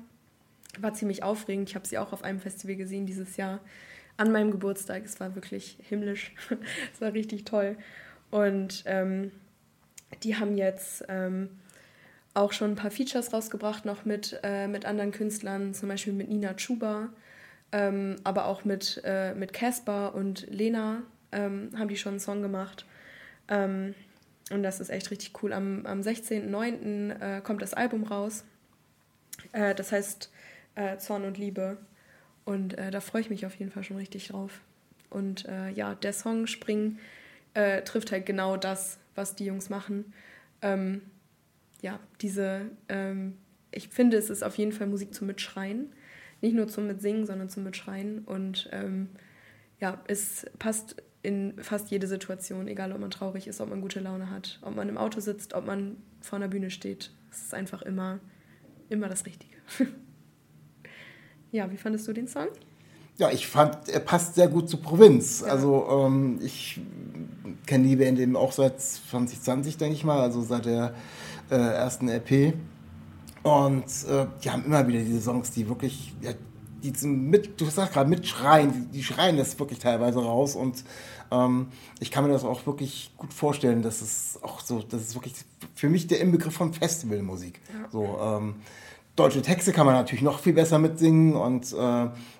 War 0.79 0.93
ziemlich 0.93 1.23
aufregend. 1.23 1.69
Ich 1.69 1.75
habe 1.75 1.87
sie 1.87 1.97
auch 1.97 2.13
auf 2.13 2.23
einem 2.23 2.39
Festival 2.39 2.75
gesehen 2.75 3.05
dieses 3.07 3.37
Jahr 3.37 3.59
an 4.17 4.31
meinem 4.31 4.51
Geburtstag. 4.51 5.03
Es 5.03 5.19
war 5.19 5.33
wirklich 5.33 5.77
himmlisch. 5.81 6.33
es 6.93 7.01
war 7.01 7.13
richtig 7.13 7.43
toll. 7.45 7.75
Und 8.29 8.83
ähm, 8.85 9.31
die 10.23 10.35
haben 10.35 10.57
jetzt 10.57 11.05
ähm, 11.07 11.49
auch 12.33 12.51
schon 12.51 12.71
ein 12.71 12.75
paar 12.75 12.91
Features 12.91 13.33
rausgebracht, 13.33 13.85
noch 13.85 14.05
mit, 14.05 14.39
äh, 14.43 14.67
mit 14.67 14.85
anderen 14.85 15.11
Künstlern, 15.11 15.73
zum 15.73 15.89
Beispiel 15.89 16.13
mit 16.13 16.29
Nina 16.29 16.55
Chuba, 16.55 17.09
ähm, 17.71 18.17
aber 18.23 18.45
auch 18.45 18.65
mit 18.65 19.01
äh, 19.03 19.33
mit 19.35 19.53
Casper 19.53 20.15
und 20.15 20.47
Lena 20.49 21.03
ähm, 21.31 21.71
haben 21.77 21.87
die 21.87 21.97
schon 21.97 22.13
einen 22.13 22.19
Song 22.19 22.41
gemacht. 22.41 22.85
Ähm, 23.47 23.95
und 24.51 24.63
das 24.63 24.79
ist 24.79 24.89
echt 24.89 25.09
richtig 25.11 25.41
cool. 25.41 25.53
Am, 25.53 25.85
am 25.85 26.01
16.09. 26.01 27.19
Äh, 27.19 27.41
kommt 27.41 27.61
das 27.61 27.73
Album 27.73 28.03
raus. 28.03 28.43
Äh, 29.51 29.73
das 29.75 29.91
heißt 29.91 30.31
äh, 30.75 30.97
Zorn 30.97 31.23
und 31.23 31.37
Liebe. 31.37 31.77
Und 32.45 32.77
äh, 32.77 32.91
da 32.91 32.99
freue 32.99 33.21
ich 33.21 33.29
mich 33.29 33.45
auf 33.45 33.55
jeden 33.55 33.71
Fall 33.71 33.83
schon 33.83 33.97
richtig 33.97 34.27
drauf. 34.27 34.61
Und 35.09 35.45
äh, 35.47 35.69
ja, 35.69 35.95
der 35.95 36.13
Song 36.13 36.47
Spring 36.47 36.99
äh, 37.53 37.81
trifft 37.83 38.11
halt 38.11 38.25
genau 38.25 38.57
das, 38.57 38.99
was 39.15 39.35
die 39.35 39.45
Jungs 39.45 39.69
machen. 39.69 40.13
Ähm, 40.61 41.01
ja, 41.83 41.99
diese, 42.21 42.61
ähm, 42.87 43.37
ich 43.69 43.89
finde, 43.89 44.17
es 44.17 44.29
ist 44.29 44.41
auf 44.41 44.57
jeden 44.57 44.71
Fall 44.71 44.87
Musik 44.87 45.13
zum 45.13 45.27
Mitschreien. 45.27 45.91
Nicht 46.41 46.55
nur 46.55 46.67
zum 46.67 46.87
Mitsingen, 46.87 47.25
sondern 47.25 47.49
zum 47.49 47.63
Mitschreien. 47.63 48.19
Und 48.19 48.69
ähm, 48.71 49.09
ja, 49.79 50.01
es 50.07 50.45
passt 50.59 50.95
in 51.23 51.53
fast 51.61 51.91
jede 51.91 52.07
Situation, 52.07 52.67
egal 52.67 52.93
ob 52.93 52.99
man 52.99 53.11
traurig 53.11 53.47
ist, 53.47 53.59
ob 53.59 53.69
man 53.69 53.81
gute 53.81 53.99
Laune 53.99 54.29
hat, 54.29 54.59
ob 54.61 54.75
man 54.75 54.87
im 54.87 54.97
Auto 54.97 55.19
sitzt, 55.19 55.53
ob 55.53 55.65
man 55.65 55.97
vor 56.21 56.37
einer 56.37 56.47
Bühne 56.47 56.71
steht. 56.71 57.11
Es 57.31 57.43
ist 57.43 57.53
einfach 57.53 57.81
immer, 57.81 58.19
immer 58.89 59.09
das 59.09 59.25
Richtige. 59.25 59.55
ja, 61.51 61.69
wie 61.69 61.77
fandest 61.77 62.07
du 62.07 62.13
den 62.13 62.29
Song? 62.29 62.47
Ja, 63.17 63.29
ich 63.29 63.45
fand, 63.45 63.89
er 63.89 63.99
passt 63.99 64.35
sehr 64.35 64.47
gut 64.47 64.69
zur 64.69 64.81
Provinz. 64.81 65.43
Also 65.43 65.85
ähm, 65.89 66.39
ich 66.41 66.79
kenne 67.65 67.87
die 67.87 67.95
Band 67.97 68.19
eben 68.19 68.35
auch 68.35 68.53
seit 68.53 68.79
2020, 68.79 69.77
denke 69.77 69.95
ich 69.95 70.03
mal, 70.03 70.21
also 70.21 70.41
seit 70.41 70.65
der 70.65 70.93
äh, 71.49 71.55
ersten 71.55 72.09
EP. 72.09 72.53
Und 73.43 73.83
äh, 73.83 74.25
die 74.43 74.49
haben 74.49 74.65
immer 74.65 74.87
wieder 74.87 74.99
diese 74.99 75.21
Songs, 75.21 75.51
die 75.51 75.67
wirklich, 75.67 76.13
ja, 76.21 76.31
die 76.81 76.93
zum 76.93 77.29
mit, 77.29 77.59
du 77.59 77.65
sagst 77.65 77.93
gerade 77.93 78.09
mitschreien, 78.09 78.71
die, 78.71 78.97
die 78.97 79.03
schreien 79.03 79.37
das 79.37 79.57
wirklich 79.59 79.79
teilweise 79.79 80.19
raus. 80.19 80.55
Und 80.55 80.83
ähm, 81.31 81.67
ich 81.99 82.11
kann 82.11 82.25
mir 82.25 82.31
das 82.31 82.43
auch 82.43 82.65
wirklich 82.65 83.11
gut 83.17 83.33
vorstellen, 83.33 83.81
dass 83.81 84.01
es 84.01 84.39
auch 84.41 84.61
so, 84.61 84.81
das 84.81 85.01
ist 85.01 85.15
wirklich 85.15 85.33
für 85.75 85.89
mich 85.89 86.07
der 86.07 86.21
Inbegriff 86.21 86.53
von 86.53 86.73
Festivalmusik. 86.73 87.59
So, 87.91 88.17
ähm, 88.21 88.55
deutsche 89.15 89.41
Texte 89.41 89.71
kann 89.71 89.85
man 89.85 89.95
natürlich 89.95 90.23
noch 90.23 90.39
viel 90.39 90.53
besser 90.53 90.79
mitsingen 90.79 91.35
und 91.35 91.71
äh, 91.73 91.75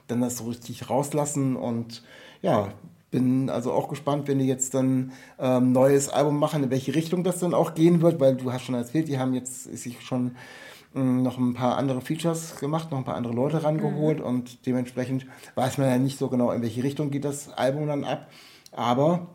dann 0.08 0.22
das 0.22 0.38
so 0.38 0.46
richtig 0.46 0.90
rauslassen. 0.90 1.56
Und 1.56 2.04
ja, 2.42 2.70
bin 3.14 3.50
also 3.50 3.72
auch 3.72 3.88
gespannt, 3.88 4.28
wenn 4.28 4.40
die 4.40 4.48
jetzt 4.48 4.74
dann 4.74 5.14
ähm, 5.40 5.72
neues 5.72 6.10
Album 6.10 6.40
machen, 6.40 6.64
in 6.64 6.72
welche 6.72 6.96
Richtung 6.96 7.24
das 7.24 7.40
dann 7.40 7.54
auch 7.54 7.76
gehen 7.76 8.02
wird, 8.02 8.20
weil 8.20 8.36
du 8.36 8.52
hast 8.52 8.64
schon 8.64 8.76
erzählt, 8.76 9.08
die 9.08 9.20
haben 9.20 9.36
jetzt 9.36 9.64
sich 9.64 10.02
schon 10.02 10.36
mh, 10.94 11.22
noch 11.22 11.38
ein 11.38 11.54
paar 11.54 11.78
andere 11.78 12.02
Features 12.02 12.58
gemacht, 12.60 12.90
noch 12.92 12.98
ein 12.98 13.06
paar 13.06 13.16
andere 13.16 13.34
Leute 13.34 13.64
rangeholt 13.64 14.20
und 14.20 14.66
dementsprechend 14.66 15.28
weiß 15.54 15.78
man 15.78 15.88
ja 15.88 15.98
nicht 16.00 16.18
so 16.18 16.28
genau, 16.28 16.52
in 16.52 16.64
welche 16.64 16.84
Richtung 16.84 17.12
geht 17.12 17.24
das 17.24 17.50
Album 17.54 17.86
dann 17.88 18.04
ab. 18.04 18.30
Aber 18.72 19.28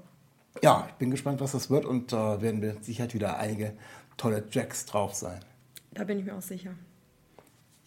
ja, 0.60 0.86
ich 0.88 0.94
bin 0.94 1.12
gespannt, 1.12 1.40
was 1.40 1.52
das 1.52 1.70
wird 1.70 1.84
und 1.84 2.12
da 2.12 2.42
werden 2.42 2.60
wir 2.60 2.76
sicher 2.80 3.12
wieder 3.14 3.38
einige 3.38 3.74
tolle 4.16 4.44
Tracks 4.50 4.86
drauf 4.86 5.14
sein. 5.14 5.38
Da 5.94 6.02
bin 6.02 6.18
ich 6.18 6.24
mir 6.24 6.34
auch 6.36 6.42
sicher. 6.42 6.72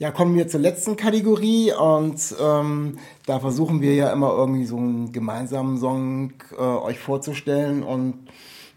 Ja, 0.01 0.09
kommen 0.09 0.33
wir 0.33 0.47
zur 0.47 0.61
letzten 0.61 0.95
Kategorie 0.95 1.73
und 1.73 2.19
ähm, 2.41 2.97
da 3.27 3.39
versuchen 3.39 3.81
wir 3.81 3.93
ja 3.93 4.11
immer 4.11 4.31
irgendwie 4.31 4.65
so 4.65 4.75
einen 4.75 5.11
gemeinsamen 5.11 5.77
Song 5.77 6.33
äh, 6.57 6.59
euch 6.59 6.97
vorzustellen 6.97 7.83
und 7.83 8.15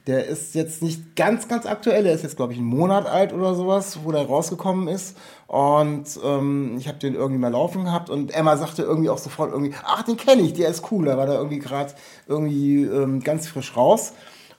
der 0.06 0.26
ist 0.26 0.54
jetzt 0.54 0.82
nicht 0.82 1.16
ganz, 1.16 1.48
ganz 1.48 1.64
aktuell, 1.64 2.04
der 2.04 2.12
ist 2.12 2.24
jetzt 2.24 2.36
glaube 2.36 2.52
ich 2.52 2.58
einen 2.58 2.68
Monat 2.68 3.06
alt 3.06 3.32
oder 3.32 3.54
sowas, 3.54 4.00
wo 4.04 4.12
der 4.12 4.26
rausgekommen 4.26 4.86
ist. 4.86 5.16
Und 5.46 6.04
ähm, 6.22 6.76
ich 6.78 6.88
habe 6.88 6.98
den 6.98 7.14
irgendwie 7.14 7.40
mal 7.40 7.52
laufen 7.52 7.84
gehabt 7.84 8.10
und 8.10 8.34
Emma 8.34 8.58
sagte 8.58 8.82
irgendwie 8.82 9.08
auch 9.08 9.16
sofort 9.16 9.50
irgendwie, 9.50 9.74
ach 9.82 10.02
den 10.02 10.18
kenne 10.18 10.42
ich, 10.42 10.52
der 10.52 10.68
ist 10.68 10.92
cool, 10.92 11.06
da 11.06 11.16
war 11.16 11.24
der 11.24 11.36
irgendwie 11.36 11.58
gerade 11.58 11.94
irgendwie 12.28 12.82
ähm, 12.82 13.20
ganz 13.20 13.48
frisch 13.48 13.74
raus. 13.78 14.12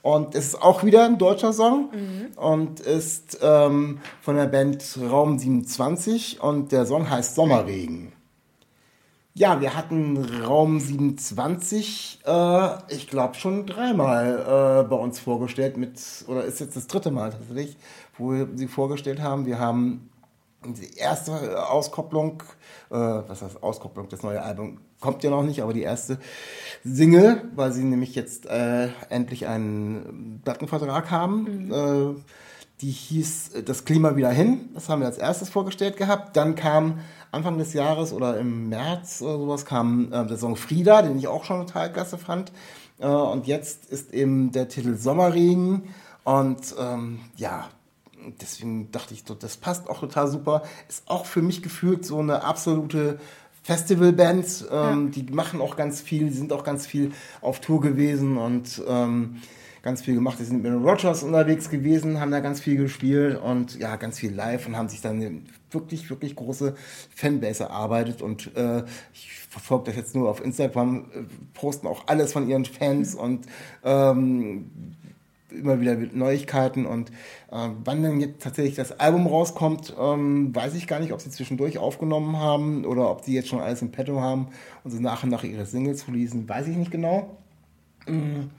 Und 0.06 0.36
es 0.36 0.50
ist 0.50 0.62
auch 0.62 0.84
wieder 0.84 1.04
ein 1.04 1.18
deutscher 1.18 1.52
Song 1.52 1.90
und 2.36 2.80
ist 2.80 3.40
ähm, 3.42 3.98
von 4.22 4.36
der 4.36 4.46
Band 4.46 5.00
Raum 5.02 5.40
27 5.40 6.44
und 6.44 6.72
der 6.72 6.86
Song 6.86 7.10
heißt 7.10 7.34
Sommerregen. 7.34 8.12
Ja, 9.34 9.60
wir 9.62 9.76
hatten 9.76 10.24
Raum 10.44 10.80
27, 10.80 12.20
äh, 12.24 12.94
ich 12.94 13.08
glaube 13.08 13.34
schon 13.34 13.66
dreimal 13.66 14.84
äh, 14.84 14.88
bei 14.88 14.96
uns 14.96 15.18
vorgestellt 15.18 15.76
mit, 15.76 16.00
oder 16.28 16.44
ist 16.44 16.60
jetzt 16.60 16.76
das 16.76 16.86
dritte 16.86 17.10
Mal 17.10 17.32
tatsächlich, 17.32 17.76
wo 18.20 18.34
wir 18.34 18.48
sie 18.54 18.68
vorgestellt 18.68 19.24
haben. 19.24 19.48
Wir 19.48 19.58
haben 19.58 20.12
die 20.64 20.98
erste 20.98 21.68
Auskopplung, 21.68 22.44
äh, 22.92 22.96
was 22.96 23.42
heißt 23.42 23.64
Auskopplung, 23.64 24.08
das 24.10 24.22
neue 24.22 24.44
Album 24.44 24.82
kommt 25.06 25.24
ja 25.24 25.30
noch 25.30 25.44
nicht, 25.44 25.62
aber 25.62 25.72
die 25.72 25.84
erste 25.84 26.18
Single, 26.84 27.44
weil 27.56 27.72
sie 27.72 27.84
nämlich 27.84 28.16
jetzt 28.16 28.48
äh, 28.48 28.90
endlich 29.10 29.46
einen 29.46 30.42
Plattenvertrag 30.44 31.12
haben. 31.12 31.72
Äh, 31.72 32.22
die 32.82 32.90
hieß 32.90 33.54
äh, 33.54 33.64
Das 33.64 33.86
Klima 33.86 34.16
wieder 34.16 34.32
hin. 34.32 34.70
Das 34.74 34.90
haben 34.90 35.02
wir 35.02 35.08
als 35.08 35.20
erstes 35.20 35.50
vorgestellt 35.50 35.96
gehabt. 35.96 36.36
Dann 36.36 36.56
kam 36.56 37.00
Anfang 37.32 37.60
des 37.60 37.74
Jahres 37.74 38.14
oder 38.14 38.40
im 38.40 38.70
März 38.70 39.22
oder 39.22 39.38
sowas 39.38 39.66
kam 39.66 40.12
äh, 40.12 40.26
der 40.26 40.38
Song 40.38 40.56
Frieda, 40.56 41.04
den 41.04 41.20
ich 41.20 41.28
auch 41.28 41.44
schon 41.46 41.66
total 41.68 41.94
klasse 41.94 42.18
fand. 42.18 42.52
Äh, 43.00 43.08
und 43.08 43.46
jetzt 43.46 43.86
ist 43.86 44.12
eben 44.12 44.52
der 44.52 44.68
Titel 44.68 44.98
Sommerregen. 44.98 45.84
Und 46.24 46.74
ähm, 46.80 47.20
ja, 47.36 47.70
deswegen 48.42 48.92
dachte 48.92 49.14
ich, 49.14 49.24
so, 49.28 49.36
das 49.36 49.58
passt 49.58 49.88
auch 49.88 50.00
total 50.00 50.28
super. 50.28 50.64
Ist 50.90 51.04
auch 51.08 51.26
für 51.26 51.44
mich 51.44 51.62
gefühlt 51.62 52.06
so 52.06 52.20
eine 52.20 52.44
absolute 52.44 53.20
Festivalband. 53.66 54.68
Ähm, 54.72 55.10
Die 55.10 55.24
machen 55.24 55.60
auch 55.60 55.76
ganz 55.76 56.00
viel, 56.00 56.28
die 56.28 56.34
sind 56.34 56.54
auch 56.54 56.64
ganz 56.64 56.86
viel 56.86 57.12
auf 57.42 57.60
Tour 57.62 57.82
gewesen 57.82 58.38
und 58.38 58.84
ähm, 58.88 59.38
ganz 59.82 60.04
viel 60.04 60.14
gemacht. 60.14 60.38
Die 60.40 60.44
sind 60.44 60.62
mit 60.62 60.72
den 60.72 60.84
Rogers 60.84 61.24
unterwegs 61.24 61.72
gewesen, 61.72 62.20
haben 62.20 62.30
da 62.30 62.42
ganz 62.42 62.62
viel 62.62 62.78
gespielt 62.78 63.42
und 63.42 63.80
ja, 63.80 63.96
ganz 63.96 64.20
viel 64.20 64.36
live 64.36 64.68
und 64.68 64.78
haben 64.78 64.88
sich 64.88 65.02
dann 65.02 65.16
eine 65.16 65.42
wirklich, 65.72 66.08
wirklich 66.12 66.36
große 66.36 66.76
Fanbase 67.16 67.64
erarbeitet. 67.64 68.22
Und 68.22 68.56
äh, 68.56 68.84
ich 69.14 69.32
verfolge 69.50 69.86
das 69.86 69.96
jetzt 69.96 70.14
nur 70.14 70.30
auf 70.30 70.46
Instagram, 70.46 71.06
äh, 71.12 71.24
posten 71.56 71.88
auch 71.88 72.04
alles 72.06 72.34
von 72.34 72.48
ihren 72.48 72.66
Fans 72.66 73.16
und 73.16 73.48
ähm, 73.84 74.70
immer 75.56 75.80
wieder 75.80 75.96
Neuigkeiten 75.96 76.86
und 76.86 77.10
äh, 77.52 77.70
wann 77.84 78.04
dann 78.04 78.20
jetzt 78.20 78.42
tatsächlich 78.42 78.76
das 78.76 79.00
Album 79.00 79.28
rauskommt, 79.28 79.94
ähm, 80.00 80.56
weiß 80.56 80.76
ich 80.76 80.88
gar 80.88 81.00
nicht, 81.00 81.14
ob 81.14 81.22
sie 81.22 81.30
zwischendurch 81.30 81.78
aufgenommen 81.78 82.38
haben 82.38 82.86
oder 82.86 83.10
ob 83.10 83.24
sie 83.24 83.34
jetzt 83.34 83.50
schon 83.50 83.60
alles 83.60 83.82
im 83.82 83.92
Petto 83.92 84.22
haben 84.22 84.50
und 84.84 84.92
so 84.92 85.00
nach 85.00 85.24
und 85.24 85.30
nach 85.30 85.44
ihre 85.44 85.66
Singles 85.66 86.08
releasen, 86.08 86.48
weiß 86.48 86.68
ich 86.68 86.78
nicht 86.78 86.92
genau. 86.92 87.38
Mhm. 88.08 88.52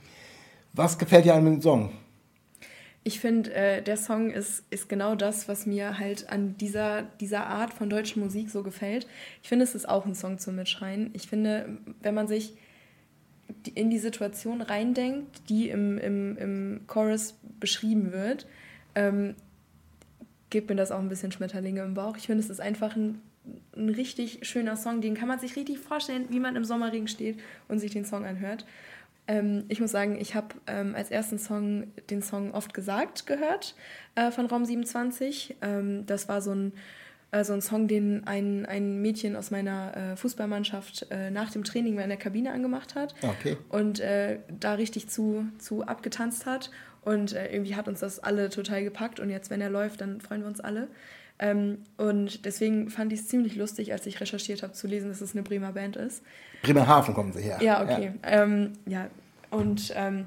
Was 0.73 0.97
gefällt 0.97 1.25
dir 1.25 1.35
an 1.35 1.45
dem 1.45 1.61
Song? 1.61 1.91
Ich 3.03 3.21
finde, 3.21 3.53
äh, 3.53 3.81
der 3.81 3.95
Song 3.95 4.31
ist, 4.31 4.65
ist 4.69 4.89
genau 4.89 5.15
das, 5.15 5.47
was 5.47 5.65
mir 5.65 5.97
halt 5.97 6.29
an 6.29 6.57
dieser, 6.57 7.03
dieser 7.21 7.47
Art 7.47 7.73
von 7.73 7.89
deutscher 7.89 8.19
Musik 8.19 8.49
so 8.49 8.63
gefällt. 8.63 9.07
Ich 9.41 9.47
finde, 9.47 9.63
es 9.63 9.75
ist 9.75 9.87
auch 9.87 10.05
ein 10.05 10.13
Song 10.13 10.39
zum 10.39 10.57
Mitschreien. 10.57 11.11
Ich 11.13 11.29
finde, 11.29 11.77
wenn 12.01 12.13
man 12.13 12.27
sich 12.27 12.57
in 13.73 13.89
die 13.89 13.99
Situation 13.99 14.61
reindenkt, 14.61 15.49
die 15.49 15.69
im, 15.69 15.97
im, 15.97 16.37
im 16.37 16.81
Chorus 16.87 17.35
beschrieben 17.59 18.11
wird, 18.11 18.47
ähm, 18.95 19.35
gibt 20.49 20.69
mir 20.69 20.75
das 20.75 20.91
auch 20.91 20.99
ein 20.99 21.09
bisschen 21.09 21.31
Schmetterlinge 21.31 21.81
im 21.81 21.93
Bauch. 21.93 22.17
Ich 22.17 22.27
finde, 22.27 22.43
es 22.43 22.49
ist 22.49 22.61
einfach 22.61 22.95
ein, 22.95 23.21
ein 23.75 23.89
richtig 23.89 24.39
schöner 24.47 24.75
Song, 24.75 25.01
den 25.01 25.15
kann 25.15 25.27
man 25.27 25.39
sich 25.39 25.55
richtig 25.55 25.79
vorstellen, 25.79 26.27
wie 26.29 26.39
man 26.39 26.55
im 26.55 26.65
Sommerregen 26.65 27.07
steht 27.07 27.39
und 27.67 27.79
sich 27.79 27.91
den 27.91 28.05
Song 28.05 28.25
anhört. 28.25 28.65
Ähm, 29.27 29.65
ich 29.67 29.81
muss 29.81 29.91
sagen, 29.91 30.17
ich 30.19 30.35
habe 30.35 30.55
ähm, 30.67 30.95
als 30.95 31.11
ersten 31.11 31.37
Song 31.37 31.91
den 32.09 32.21
Song 32.21 32.51
Oft 32.51 32.73
gesagt 32.73 33.27
gehört 33.27 33.75
äh, 34.15 34.31
von 34.31 34.45
Raum 34.45 34.65
27. 34.65 35.57
Ähm, 35.61 36.05
das 36.05 36.29
war 36.29 36.41
so 36.41 36.51
ein, 36.51 36.73
äh, 37.31 37.43
so 37.43 37.53
ein 37.53 37.61
Song, 37.61 37.87
den 37.87 38.25
ein, 38.25 38.65
ein 38.65 39.01
Mädchen 39.01 39.35
aus 39.35 39.51
meiner 39.51 39.95
äh, 39.95 40.15
Fußballmannschaft 40.15 41.07
äh, 41.11 41.29
nach 41.29 41.51
dem 41.51 41.63
Training 41.63 41.95
mal 41.95 42.03
in 42.03 42.09
der 42.09 42.17
Kabine 42.17 42.51
angemacht 42.51 42.95
hat. 42.95 43.15
Okay. 43.21 43.57
Und 43.69 43.99
äh, 43.99 44.39
da 44.59 44.73
richtig 44.73 45.09
zu, 45.09 45.45
zu 45.57 45.83
abgetanzt 45.85 46.45
hat. 46.45 46.71
Und 47.01 47.33
äh, 47.33 47.51
irgendwie 47.51 47.75
hat 47.75 47.87
uns 47.87 47.99
das 47.99 48.19
alle 48.19 48.49
total 48.49 48.83
gepackt. 48.83 49.19
Und 49.19 49.29
jetzt, 49.29 49.49
wenn 49.49 49.61
er 49.61 49.69
läuft, 49.69 50.01
dann 50.01 50.21
freuen 50.21 50.41
wir 50.41 50.47
uns 50.47 50.59
alle. 50.59 50.87
Ähm, 51.39 51.83
und 51.97 52.45
deswegen 52.45 52.89
fand 52.89 53.13
ich 53.13 53.19
es 53.19 53.27
ziemlich 53.27 53.55
lustig, 53.55 53.91
als 53.91 54.05
ich 54.05 54.19
recherchiert 54.19 54.63
habe, 54.63 54.73
zu 54.73 54.87
lesen, 54.87 55.09
dass 55.09 55.21
es 55.21 55.33
eine 55.33 55.43
Bremer 55.43 55.73
Band 55.73 55.95
ist. 55.95 56.23
Bremerhaven 56.63 57.13
kommen 57.13 57.31
sie 57.31 57.41
her. 57.41 57.59
Ja, 57.61 57.83
okay. 57.83 58.13
Ja, 58.23 58.43
ähm, 58.43 58.73
ja. 58.85 59.07
und 59.51 59.93
ähm, 59.95 60.25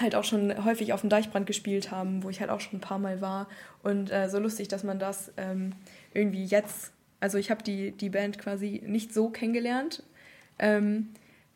halt 0.00 0.14
auch 0.14 0.24
schon 0.24 0.64
häufig 0.64 0.92
auf 0.92 1.00
dem 1.00 1.10
Deichbrand 1.10 1.46
gespielt 1.46 1.90
haben, 1.90 2.22
wo 2.22 2.30
ich 2.30 2.40
halt 2.40 2.50
auch 2.50 2.60
schon 2.60 2.78
ein 2.78 2.80
paar 2.80 2.98
Mal 2.98 3.20
war. 3.20 3.48
Und 3.82 4.12
äh, 4.12 4.28
so 4.28 4.38
lustig, 4.38 4.68
dass 4.68 4.84
man 4.84 4.98
das 4.98 5.32
ähm, 5.36 5.72
irgendwie 6.16 6.44
jetzt, 6.44 6.92
also 7.20 7.38
ich 7.38 7.50
habe 7.50 7.62
die, 7.62 7.92
die 7.92 8.10
Band 8.10 8.38
quasi 8.38 8.82
nicht 8.86 9.12
so 9.12 9.28
kennengelernt, 9.28 10.02
ähm, 10.58 11.08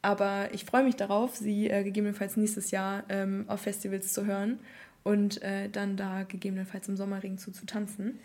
aber 0.03 0.53
ich 0.53 0.65
freue 0.65 0.85
mich 0.85 0.97
darauf, 0.97 1.37
sie 1.37 1.69
äh, 1.69 1.83
gegebenenfalls 1.85 2.37
nächstes 2.37 2.71
Jahr 2.71 3.05
ähm, 3.09 3.45
auf 3.49 3.61
Festivals 3.61 4.13
zu 4.13 4.27
hören 4.27 4.61
und 5.03 5.43
äh, 5.43 5.69
dann 5.69 5.97
da 5.97 6.25
gegebenenfalls 6.25 6.89
im 6.89 6.97
Sommerring 6.97 7.39
zu, 7.39 7.53
zu 7.53 7.67
tanzen. 7.67 8.19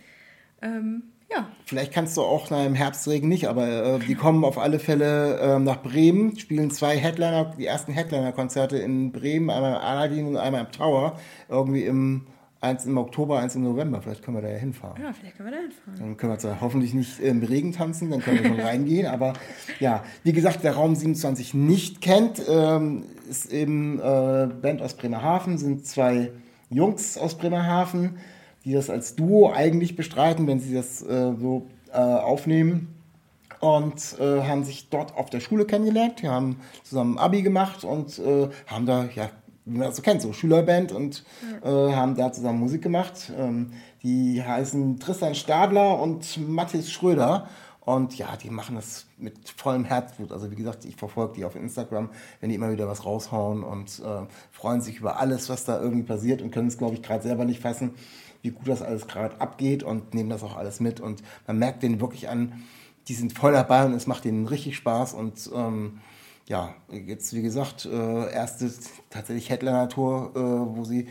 Ähm, 0.61 1.03
ja. 1.29 1.49
Vielleicht 1.65 1.91
kannst 1.91 2.15
du 2.17 2.21
auch 2.21 2.49
na, 2.49 2.65
im 2.65 2.75
Herbstregen 2.75 3.27
nicht, 3.27 3.47
aber 3.47 3.67
äh, 3.67 3.99
die 3.99 4.15
kommen 4.15 4.45
auf 4.45 4.57
alle 4.57 4.79
Fälle 4.79 5.39
äh, 5.39 5.59
nach 5.59 5.81
Bremen, 5.81 6.37
spielen 6.37 6.71
zwei 6.71 6.97
Headliner, 6.97 7.53
die 7.57 7.65
ersten 7.65 7.93
Headliner-Konzerte 7.93 8.77
in 8.77 9.11
Bremen, 9.11 9.49
einmal 9.49 9.75
im 9.75 9.81
Aladdin 9.81 10.27
und 10.27 10.37
einmal 10.37 10.61
im 10.61 10.71
Tower, 10.71 11.19
irgendwie 11.49 11.85
im 11.85 12.27
eins 12.65 12.85
im 12.85 12.97
Oktober, 12.97 13.39
eins 13.39 13.55
im 13.55 13.63
November. 13.63 14.01
Vielleicht 14.01 14.23
können 14.23 14.37
wir 14.37 14.41
da 14.41 14.49
ja 14.49 14.57
hinfahren. 14.57 15.01
Ja, 15.01 15.13
vielleicht 15.13 15.37
können 15.37 15.49
wir 15.49 15.57
da 15.57 15.61
hinfahren. 15.61 15.99
Dann 15.99 16.17
können 16.17 16.33
wir 16.33 16.39
zwar 16.39 16.61
hoffentlich 16.61 16.93
nicht 16.93 17.19
im 17.19 17.41
Regen 17.41 17.71
tanzen, 17.71 18.09
dann 18.09 18.21
können 18.21 18.43
wir 18.43 18.49
schon 18.49 18.59
reingehen. 18.59 19.07
Aber 19.07 19.33
ja, 19.79 20.03
wie 20.23 20.33
gesagt, 20.33 20.63
der 20.63 20.75
Raum 20.75 20.95
27 20.95 21.53
nicht 21.53 22.01
kennt, 22.01 22.41
ähm, 22.49 23.03
ist 23.29 23.51
eben 23.51 23.99
äh, 23.99 24.49
Band 24.61 24.81
aus 24.81 24.95
Bremerhaven, 24.95 25.57
sind 25.57 25.85
zwei 25.85 26.31
Jungs 26.69 27.17
aus 27.17 27.37
Bremerhaven 27.37 28.17
die 28.65 28.73
das 28.73 28.89
als 28.89 29.15
Duo 29.15 29.51
eigentlich 29.53 29.95
bestreiten, 29.95 30.47
wenn 30.47 30.59
sie 30.59 30.73
das 30.73 31.01
äh, 31.03 31.33
so 31.39 31.67
äh, 31.93 31.97
aufnehmen. 31.97 32.91
Und 33.61 34.17
äh, 34.19 34.41
haben 34.41 34.63
sich 34.63 34.89
dort 34.89 35.15
auf 35.15 35.29
der 35.29 35.39
Schule 35.39 35.65
kennengelernt. 35.65 36.21
Die 36.21 36.27
haben 36.27 36.57
zusammen 36.83 37.17
Abi 37.17 37.41
gemacht 37.41 37.83
und 37.83 38.19
äh, 38.19 38.49
haben 38.67 38.85
da, 38.85 39.05
ja, 39.15 39.29
wie 39.65 39.77
man 39.77 39.87
das 39.87 39.95
so 39.95 40.01
kennt, 40.01 40.21
so 40.21 40.33
Schülerband 40.33 40.91
und. 40.91 41.23
Äh, 41.63 41.95
haben 41.95 42.15
da 42.15 42.31
zusammen 42.31 42.59
Musik 42.59 42.81
gemacht. 42.81 43.31
Ähm, 43.37 43.71
die 44.03 44.43
heißen 44.43 44.99
Tristan 44.99 45.35
Stadler 45.35 45.99
und 45.99 46.37
Mathis 46.47 46.91
Schröder. 46.91 47.47
Und 47.81 48.17
ja, 48.17 48.35
die 48.35 48.49
machen 48.49 48.75
das 48.75 49.05
mit 49.17 49.37
vollem 49.49 49.85
Herzblut. 49.85 50.31
Also 50.31 50.49
wie 50.49 50.55
gesagt, 50.55 50.85
ich 50.85 50.95
verfolge 50.95 51.33
die 51.35 51.45
auf 51.45 51.55
Instagram, 51.55 52.09
wenn 52.39 52.49
die 52.49 52.55
immer 52.55 52.71
wieder 52.71 52.87
was 52.87 53.05
raushauen 53.05 53.63
und 53.63 54.01
äh, 54.03 54.25
freuen 54.51 54.81
sich 54.81 54.97
über 54.97 55.19
alles, 55.19 55.49
was 55.49 55.65
da 55.65 55.79
irgendwie 55.79 56.03
passiert 56.03 56.41
und 56.41 56.49
können 56.49 56.67
es, 56.67 56.79
glaube 56.79 56.95
ich, 56.95 57.03
gerade 57.03 57.21
selber 57.21 57.45
nicht 57.45 57.61
fassen, 57.61 57.93
wie 58.41 58.49
gut 58.49 58.67
das 58.67 58.81
alles 58.81 59.07
gerade 59.07 59.39
abgeht 59.39 59.83
und 59.83 60.15
nehmen 60.15 60.31
das 60.31 60.43
auch 60.43 60.55
alles 60.57 60.79
mit. 60.79 60.99
Und 60.99 61.21
man 61.45 61.59
merkt 61.59 61.83
denen 61.83 62.01
wirklich 62.01 62.27
an, 62.27 62.63
die 63.07 63.13
sind 63.13 63.33
voll 63.33 63.53
dabei 63.53 63.85
und 63.85 63.93
es 63.93 64.07
macht 64.07 64.25
ihnen 64.25 64.47
richtig 64.47 64.75
Spaß. 64.77 65.13
Und 65.13 65.49
ähm, 65.53 65.99
ja, 66.47 66.75
jetzt 66.91 67.33
wie 67.33 67.41
gesagt, 67.41 67.85
äh, 67.85 68.31
erste 68.31 68.71
tatsächlich 69.09 69.49
Headliner-Tour, 69.49 70.31
äh, 70.35 70.77
wo 70.77 70.83
sie 70.83 71.07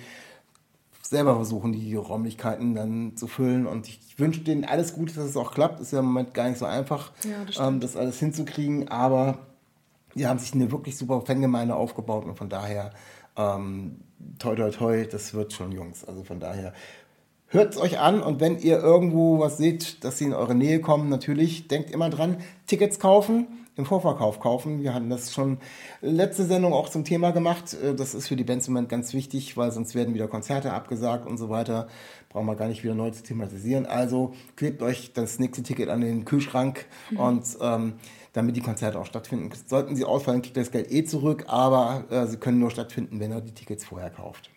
selber 1.02 1.34
versuchen, 1.34 1.72
die 1.72 1.94
Räumlichkeiten 1.94 2.74
dann 2.74 3.16
zu 3.16 3.26
füllen. 3.26 3.66
Und 3.66 3.88
ich 3.88 4.18
wünsche 4.18 4.40
denen 4.40 4.64
alles 4.64 4.94
Gute, 4.94 5.14
dass 5.14 5.26
es 5.26 5.36
auch 5.36 5.52
klappt. 5.52 5.80
Ist 5.80 5.92
ja 5.92 6.00
im 6.00 6.06
Moment 6.06 6.34
gar 6.34 6.48
nicht 6.48 6.58
so 6.58 6.64
einfach, 6.64 7.12
ja, 7.24 7.44
das, 7.44 7.58
ähm, 7.58 7.80
das, 7.80 7.96
alles 7.96 8.18
hinzukriegen. 8.18 8.88
Aber 8.88 9.38
die 10.14 10.26
haben 10.26 10.38
sich 10.38 10.54
eine 10.54 10.70
wirklich 10.70 10.96
super 10.96 11.20
Fangemeinde 11.20 11.74
aufgebaut 11.74 12.24
und 12.24 12.36
von 12.36 12.48
daher 12.48 12.92
ähm, 13.36 14.00
toi 14.38 14.54
toi 14.54 14.70
toi, 14.70 15.04
das 15.04 15.34
wird 15.34 15.52
schon 15.52 15.72
Jungs. 15.72 16.04
Also 16.04 16.22
von 16.22 16.40
daher 16.40 16.72
Hört 17.54 17.74
es 17.74 17.80
euch 17.80 18.00
an 18.00 18.20
und 18.20 18.40
wenn 18.40 18.58
ihr 18.58 18.80
irgendwo 18.80 19.38
was 19.38 19.58
seht, 19.58 20.02
dass 20.02 20.18
sie 20.18 20.24
in 20.24 20.32
eure 20.32 20.56
Nähe 20.56 20.80
kommen, 20.80 21.08
natürlich 21.08 21.68
denkt 21.68 21.92
immer 21.92 22.10
dran, 22.10 22.38
Tickets 22.66 22.98
kaufen, 22.98 23.46
im 23.76 23.84
Vorverkauf 23.84 24.40
kaufen. 24.40 24.82
Wir 24.82 24.94
hatten 24.94 25.10
das 25.10 25.32
schon 25.32 25.58
letzte 26.00 26.44
Sendung 26.44 26.72
auch 26.72 26.88
zum 26.88 27.04
Thema 27.04 27.32
gemacht. 27.32 27.74
Äh, 27.74 27.94
das 27.94 28.14
ist 28.14 28.28
für 28.28 28.36
die 28.36 28.44
Bands 28.44 28.68
im 28.68 28.74
Moment 28.74 28.88
ganz 28.88 29.12
wichtig, 29.14 29.56
weil 29.56 29.72
sonst 29.72 29.94
werden 29.94 30.14
wieder 30.14 30.28
Konzerte 30.28 30.72
abgesagt 30.72 31.26
und 31.26 31.38
so 31.38 31.48
weiter. 31.48 31.88
Brauchen 32.28 32.46
wir 32.46 32.56
gar 32.56 32.68
nicht 32.68 32.84
wieder 32.84 32.94
neu 32.94 33.10
zu 33.10 33.22
thematisieren. 33.22 33.86
Also 33.86 34.34
klebt 34.56 34.82
euch 34.82 35.12
das 35.12 35.38
nächste 35.38 35.62
Ticket 35.62 35.88
an 35.88 36.00
den 36.00 36.24
Kühlschrank 36.24 36.86
mhm. 37.10 37.18
und 37.18 37.44
ähm, 37.60 37.94
damit 38.32 38.56
die 38.56 38.60
Konzerte 38.60 38.98
auch 38.98 39.06
stattfinden. 39.06 39.50
Sollten 39.66 39.96
sie 39.96 40.04
ausfallen, 40.04 40.42
kriegt 40.42 40.56
ihr 40.56 40.62
das 40.62 40.72
Geld 40.72 40.90
eh 40.90 41.04
zurück, 41.04 41.44
aber 41.46 42.04
äh, 42.10 42.26
sie 42.26 42.36
können 42.36 42.58
nur 42.58 42.70
stattfinden, 42.70 43.20
wenn 43.20 43.32
ihr 43.32 43.40
die 43.40 43.52
Tickets 43.52 43.84
vorher 43.84 44.10
kauft. 44.10 44.50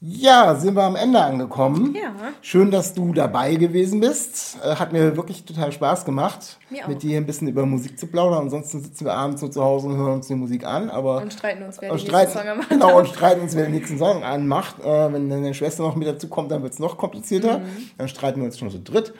Ja, 0.00 0.54
sind 0.54 0.76
wir 0.76 0.84
am 0.84 0.94
Ende 0.94 1.20
angekommen. 1.20 1.92
Ja. 1.92 2.14
Schön, 2.40 2.70
dass 2.70 2.94
du 2.94 3.12
dabei 3.12 3.56
gewesen 3.56 3.98
bist. 3.98 4.56
Äh, 4.62 4.76
hat 4.76 4.92
mir 4.92 5.16
wirklich 5.16 5.44
total 5.44 5.72
Spaß 5.72 6.04
gemacht, 6.04 6.58
mit 6.86 7.02
dir 7.02 7.16
ein 7.16 7.26
bisschen 7.26 7.48
über 7.48 7.66
Musik 7.66 7.98
zu 7.98 8.06
plaudern. 8.06 8.42
Ansonsten 8.42 8.80
sitzen 8.80 9.06
wir 9.06 9.14
abends 9.14 9.42
nur 9.42 9.50
zu 9.50 9.60
Hause 9.60 9.88
und 9.88 9.96
hören 9.96 10.12
uns 10.14 10.28
die 10.28 10.36
Musik 10.36 10.64
an. 10.64 10.88
Aber 10.88 11.20
und 11.20 11.32
streiten 11.32 11.64
uns, 11.64 11.80
wer 11.80 11.90
den 11.90 11.98
streiten, 11.98 12.32
nächsten 12.32 12.38
Song 12.38 12.48
anmacht. 12.48 12.68
Genau, 12.68 12.98
und 12.98 13.08
streiten 13.08 13.40
uns, 13.40 13.56
wer 13.56 13.64
den 13.64 13.72
nächsten 13.72 13.98
Song 13.98 14.22
anmacht. 14.22 14.78
Äh, 14.78 15.12
wenn 15.12 15.30
deine 15.30 15.52
Schwester 15.52 15.82
noch 15.82 15.96
mit 15.96 16.06
dazu 16.06 16.28
kommt, 16.28 16.52
dann 16.52 16.62
wird 16.62 16.74
es 16.74 16.78
noch 16.78 16.96
komplizierter. 16.96 17.58
Mhm. 17.58 17.90
Dann 17.98 18.06
streiten 18.08 18.40
wir 18.40 18.46
uns 18.46 18.56
schon 18.56 18.70
zu 18.70 18.78
dritt. 18.78 19.12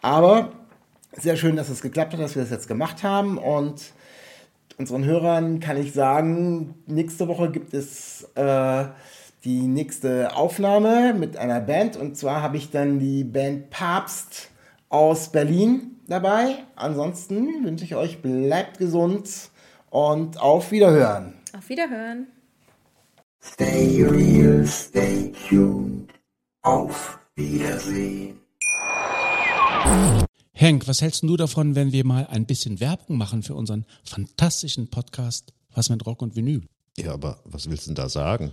Aber 0.00 0.52
sehr 1.14 1.36
schön, 1.36 1.56
dass 1.56 1.68
es 1.68 1.82
geklappt 1.82 2.14
hat, 2.14 2.20
dass 2.20 2.36
wir 2.36 2.42
das 2.42 2.50
jetzt 2.50 2.68
gemacht 2.68 3.02
haben. 3.02 3.36
Und 3.36 3.82
unseren 4.78 5.04
Hörern 5.04 5.60
kann 5.60 5.76
ich 5.76 5.92
sagen, 5.92 6.74
nächste 6.86 7.28
Woche 7.28 7.50
gibt 7.50 7.74
es... 7.74 8.26
Äh, 8.34 8.86
die 9.44 9.62
nächste 9.62 10.36
Aufnahme 10.36 11.14
mit 11.14 11.36
einer 11.36 11.60
Band. 11.60 11.96
Und 11.96 12.16
zwar 12.16 12.42
habe 12.42 12.56
ich 12.56 12.70
dann 12.70 12.98
die 12.98 13.24
Band 13.24 13.70
Papst 13.70 14.50
aus 14.88 15.30
Berlin 15.30 16.00
dabei. 16.06 16.58
Ansonsten 16.76 17.64
wünsche 17.64 17.84
ich 17.84 17.94
euch, 17.96 18.22
bleibt 18.22 18.78
gesund 18.78 19.28
und 19.90 20.40
auf 20.40 20.70
Wiederhören. 20.70 21.34
Auf 21.56 21.68
Wiederhören. 21.68 22.28
Stay 23.42 24.04
real, 24.04 24.64
stay 24.66 25.32
tuned. 25.48 26.08
Auf 26.62 27.18
Wiedersehen. 27.34 28.38
Henk, 30.52 30.86
was 30.86 31.02
hältst 31.02 31.24
du 31.24 31.36
davon, 31.36 31.74
wenn 31.74 31.90
wir 31.90 32.06
mal 32.06 32.28
ein 32.28 32.46
bisschen 32.46 32.78
Werbung 32.78 33.16
machen 33.16 33.42
für 33.42 33.56
unseren 33.56 33.84
fantastischen 34.04 34.88
Podcast 34.90 35.52
Was 35.74 35.90
mit 35.90 36.06
Rock 36.06 36.22
und 36.22 36.36
Vinyl? 36.36 36.62
Ja, 36.96 37.14
aber 37.14 37.40
was 37.44 37.68
willst 37.68 37.86
du 37.86 37.88
denn 37.90 37.96
da 37.96 38.08
sagen? 38.08 38.52